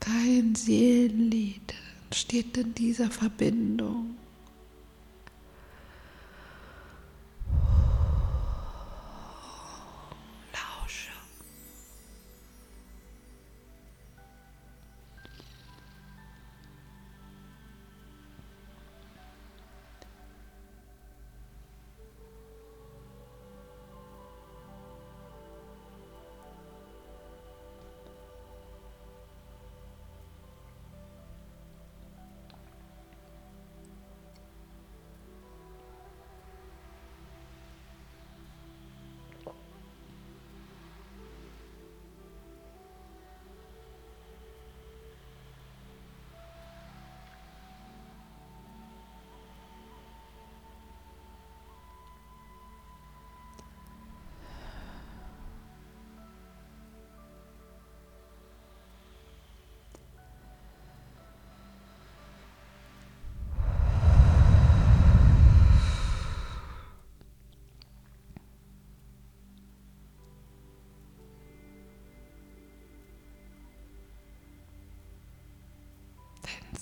Dein 0.00 0.54
Seelenlied 0.54 1.74
steht 2.12 2.56
in 2.56 2.74
dieser 2.74 3.10
Verbindung. 3.10 4.16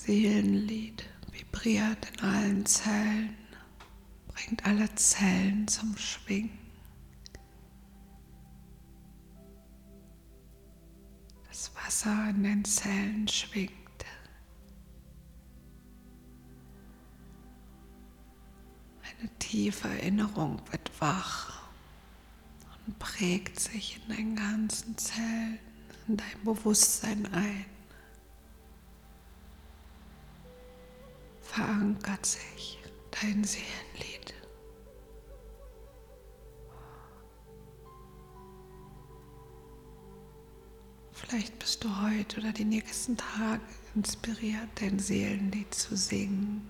Seelenlied 0.08 1.04
vibriert 1.32 2.10
in 2.10 2.20
allen 2.20 2.64
Zellen, 2.64 3.36
bringt 4.28 4.64
alle 4.64 4.94
Zellen 4.94 5.68
zum 5.68 5.98
Schwingen. 5.98 6.58
Das 11.46 11.70
Wasser 11.74 12.30
in 12.30 12.42
den 12.42 12.64
Zellen 12.64 13.28
schwingt. 13.28 13.70
Eine 19.02 19.28
tiefe 19.38 19.88
Erinnerung 19.88 20.58
wird 20.70 20.90
wach 21.02 21.68
und 22.86 22.98
prägt 22.98 23.60
sich 23.60 24.00
in 24.00 24.16
deinen 24.16 24.36
ganzen 24.36 24.96
Zellen, 24.96 25.58
in 26.06 26.16
dein 26.16 26.44
Bewusstsein 26.44 27.26
ein. 27.34 27.66
Verankert 31.58 32.24
sich 32.24 32.78
dein 33.10 33.42
Seelenlied. 33.42 34.34
Vielleicht 41.10 41.58
bist 41.58 41.82
du 41.82 42.00
heute 42.00 42.40
oder 42.40 42.52
die 42.52 42.64
nächsten 42.64 43.16
Tage 43.16 43.60
inspiriert, 43.96 44.68
dein 44.76 45.00
Seelenlied 45.00 45.74
zu 45.74 45.96
singen, 45.96 46.68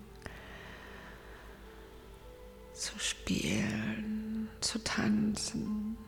zu 2.72 2.98
spielen, 2.98 4.48
zu 4.60 4.82
tanzen 4.82 5.98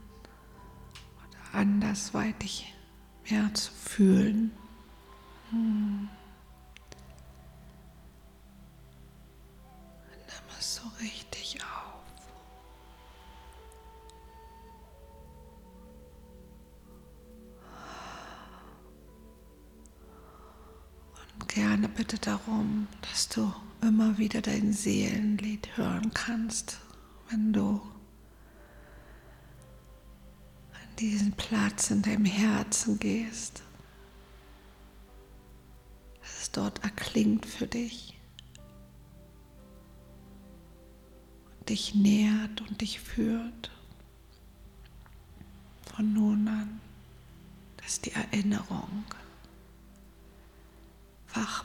oder 1.19 1.59
andersweitig 1.61 2.75
mehr 3.29 3.53
zu 3.53 3.73
fühlen. 3.73 4.53
Hm. 5.51 6.09
So 10.61 10.83
richtig 11.01 11.59
auf. 11.63 12.01
Und 21.39 21.49
gerne 21.49 21.89
bitte 21.89 22.19
darum, 22.19 22.89
dass 23.03 23.29
du 23.29 23.53
immer 23.83 24.19
wieder 24.19 24.43
dein 24.43 24.73
Seelenlied 24.73 25.77
hören 25.77 26.13
kannst, 26.13 26.79
wenn 27.31 27.53
du 27.53 27.81
an 30.73 30.97
diesen 30.99 31.33
Platz 31.33 31.91
in 31.91 32.03
deinem 32.03 32.27
Herzen 32.27 32.99
gehst, 32.99 33.63
dass 36.21 36.43
es 36.43 36.51
dort 36.51 36.85
erklingt 36.85 37.47
für 37.47 37.67
dich. 37.67 38.20
Dich 41.71 41.95
nährt 41.95 42.61
und 42.63 42.81
dich 42.81 43.01
führt. 43.01 43.71
Von 45.95 46.13
nun 46.13 46.49
an, 46.49 46.81
dass 47.77 48.01
die 48.01 48.13
Erinnerung 48.13 49.05
wach 51.33 51.65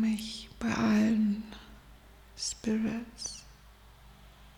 mich 0.00 0.48
bei 0.58 0.74
allen 0.74 1.42
Spirits, 2.36 3.44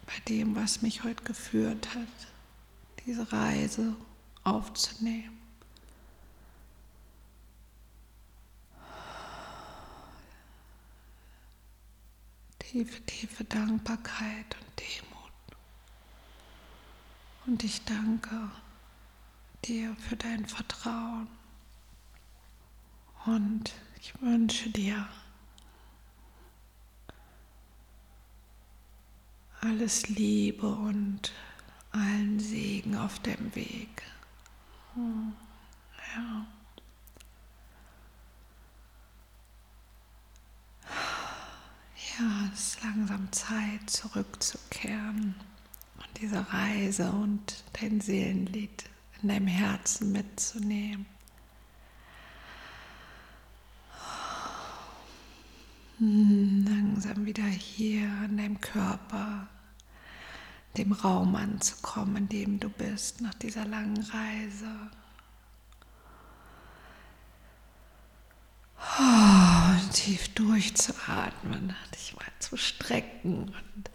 bei 0.07 0.18
dem, 0.28 0.55
was 0.55 0.82
mich 0.82 1.05
heute 1.05 1.24
geführt 1.24 1.95
hat, 1.95 2.09
diese 3.05 3.32
Reise 3.32 3.97
aufzunehmen. 4.45 5.38
Tiefe, 12.59 13.03
tiefe 13.05 13.45
Dankbarkeit 13.45 14.57
und 14.59 14.80
Demut. 14.80 15.32
Und 17.47 17.64
ich 17.64 17.84
danke 17.84 18.51
dir 19.64 19.95
für 19.97 20.16
dein 20.16 20.47
Vertrauen. 20.47 21.28
Und 23.26 23.72
ich 24.01 24.20
wünsche 24.20 24.70
dir 24.70 25.07
alles 29.63 30.09
Liebe 30.09 30.67
und 30.67 31.33
allen 31.93 32.41
Segen 32.41 32.97
auf 32.97 33.19
dem 33.21 33.55
Weg. 33.55 34.03
Ja. 34.97 36.47
Ja, 42.19 42.51
es 42.53 42.75
ist 42.75 42.83
langsam 42.83 43.33
Zeit, 43.33 43.89
zurückzukehren 43.89 45.35
und 45.97 46.21
diese 46.21 46.45
Reise 46.53 47.11
und 47.11 47.65
dein 47.81 48.01
Seelenlied 48.01 48.85
in 49.23 49.29
deinem 49.29 49.47
Herzen 49.47 50.13
mitzunehmen. 50.13 51.07
Langsam 56.03 57.26
wieder 57.26 57.44
hier 57.44 58.09
in 58.24 58.36
deinem 58.36 58.61
Körper, 58.61 59.48
dem 60.76 60.92
Raum 60.92 61.36
anzukommen, 61.36 62.16
in 62.16 62.28
dem 62.28 62.61
du 62.61 62.68
bist 62.70 63.20
nach 63.20 63.34
dieser 63.34 63.64
langen 63.66 63.98
Reise. 63.98 64.90
Oh, 68.98 69.92
tief 69.92 70.28
durchzuatmen, 70.34 71.74
dich 71.94 72.16
mal 72.16 72.32
zu 72.40 72.57
strecken 72.57 73.44
und 73.44 73.90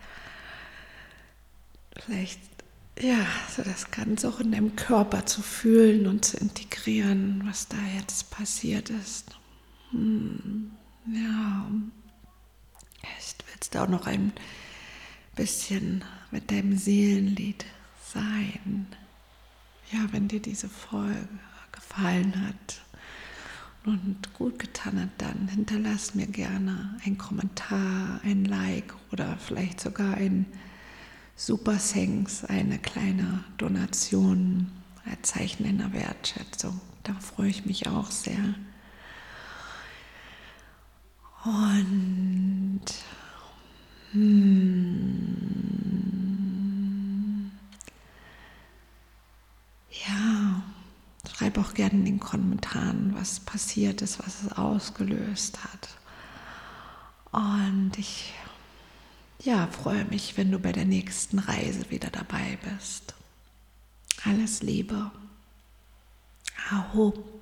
vielleicht 2.01 2.39
ja, 2.99 3.27
so 3.55 3.63
das 3.63 3.91
Ganze 3.91 4.29
auch 4.29 4.39
in 4.39 4.51
deinem 4.51 4.75
Körper 4.75 5.25
zu 5.25 5.41
fühlen 5.41 6.07
und 6.07 6.25
zu 6.25 6.37
integrieren, 6.37 7.43
was 7.45 7.67
da 7.67 7.77
jetzt 7.95 8.31
passiert 8.31 8.89
ist. 8.89 9.35
Hm. 9.91 10.71
Ja, 11.13 11.71
vielleicht 12.99 13.45
willst 13.49 13.75
du 13.75 13.81
auch 13.81 13.87
noch 13.87 14.07
ein 14.07 14.33
bisschen 15.35 16.03
mit 16.31 16.51
deinem 16.51 16.77
Seelenlied 16.77 17.65
sein. 18.13 18.87
Ja, 19.91 19.99
wenn 20.11 20.27
dir 20.27 20.41
diese 20.41 20.67
Folge 20.67 21.27
gefallen 21.71 22.45
hat 22.45 22.81
und 23.85 24.33
gut 24.33 24.59
getan 24.59 24.99
hat, 24.99 25.09
dann 25.17 25.47
hinterlass 25.47 26.13
mir 26.13 26.27
gerne 26.27 26.99
einen 27.05 27.17
Kommentar, 27.17 28.19
ein 28.23 28.43
Like 28.43 28.93
oder 29.13 29.37
vielleicht 29.37 29.79
sogar 29.79 30.15
ein 30.15 30.45
Super 31.37 31.77
Thanks, 31.77 32.43
eine 32.43 32.79
kleine 32.79 33.45
Donation 33.57 34.71
als 35.05 35.29
Zeichen 35.29 35.63
deiner 35.63 35.93
Wertschätzung. 35.93 36.81
Da 37.03 37.13
freue 37.13 37.49
ich 37.49 37.65
mich 37.65 37.87
auch 37.87 38.11
sehr. 38.11 38.55
Und 41.47 42.83
hm, 44.11 45.11
ja, 49.91 50.61
schreib 51.31 51.57
auch 51.57 51.73
gerne 51.73 51.93
in 51.93 52.03
den 52.03 52.19
Kommentaren, 52.19 53.15
was 53.15 53.39
passiert 53.39 54.01
ist, 54.01 54.19
was 54.19 54.43
es 54.43 54.51
ausgelöst 54.51 55.63
hat. 55.63 55.87
Und 57.31 57.93
ich 57.97 58.33
ja, 59.39 59.67
freue 59.67 60.03
mich, 60.03 60.35
wenn 60.35 60.51
du 60.51 60.59
bei 60.59 60.73
der 60.73 60.83
nächsten 60.83 61.39
Reise 61.39 61.89
wieder 61.89 62.09
dabei 62.09 62.57
bist. 62.61 63.15
Alles 64.25 64.61
Liebe. 64.63 65.11
Aho. 66.71 67.36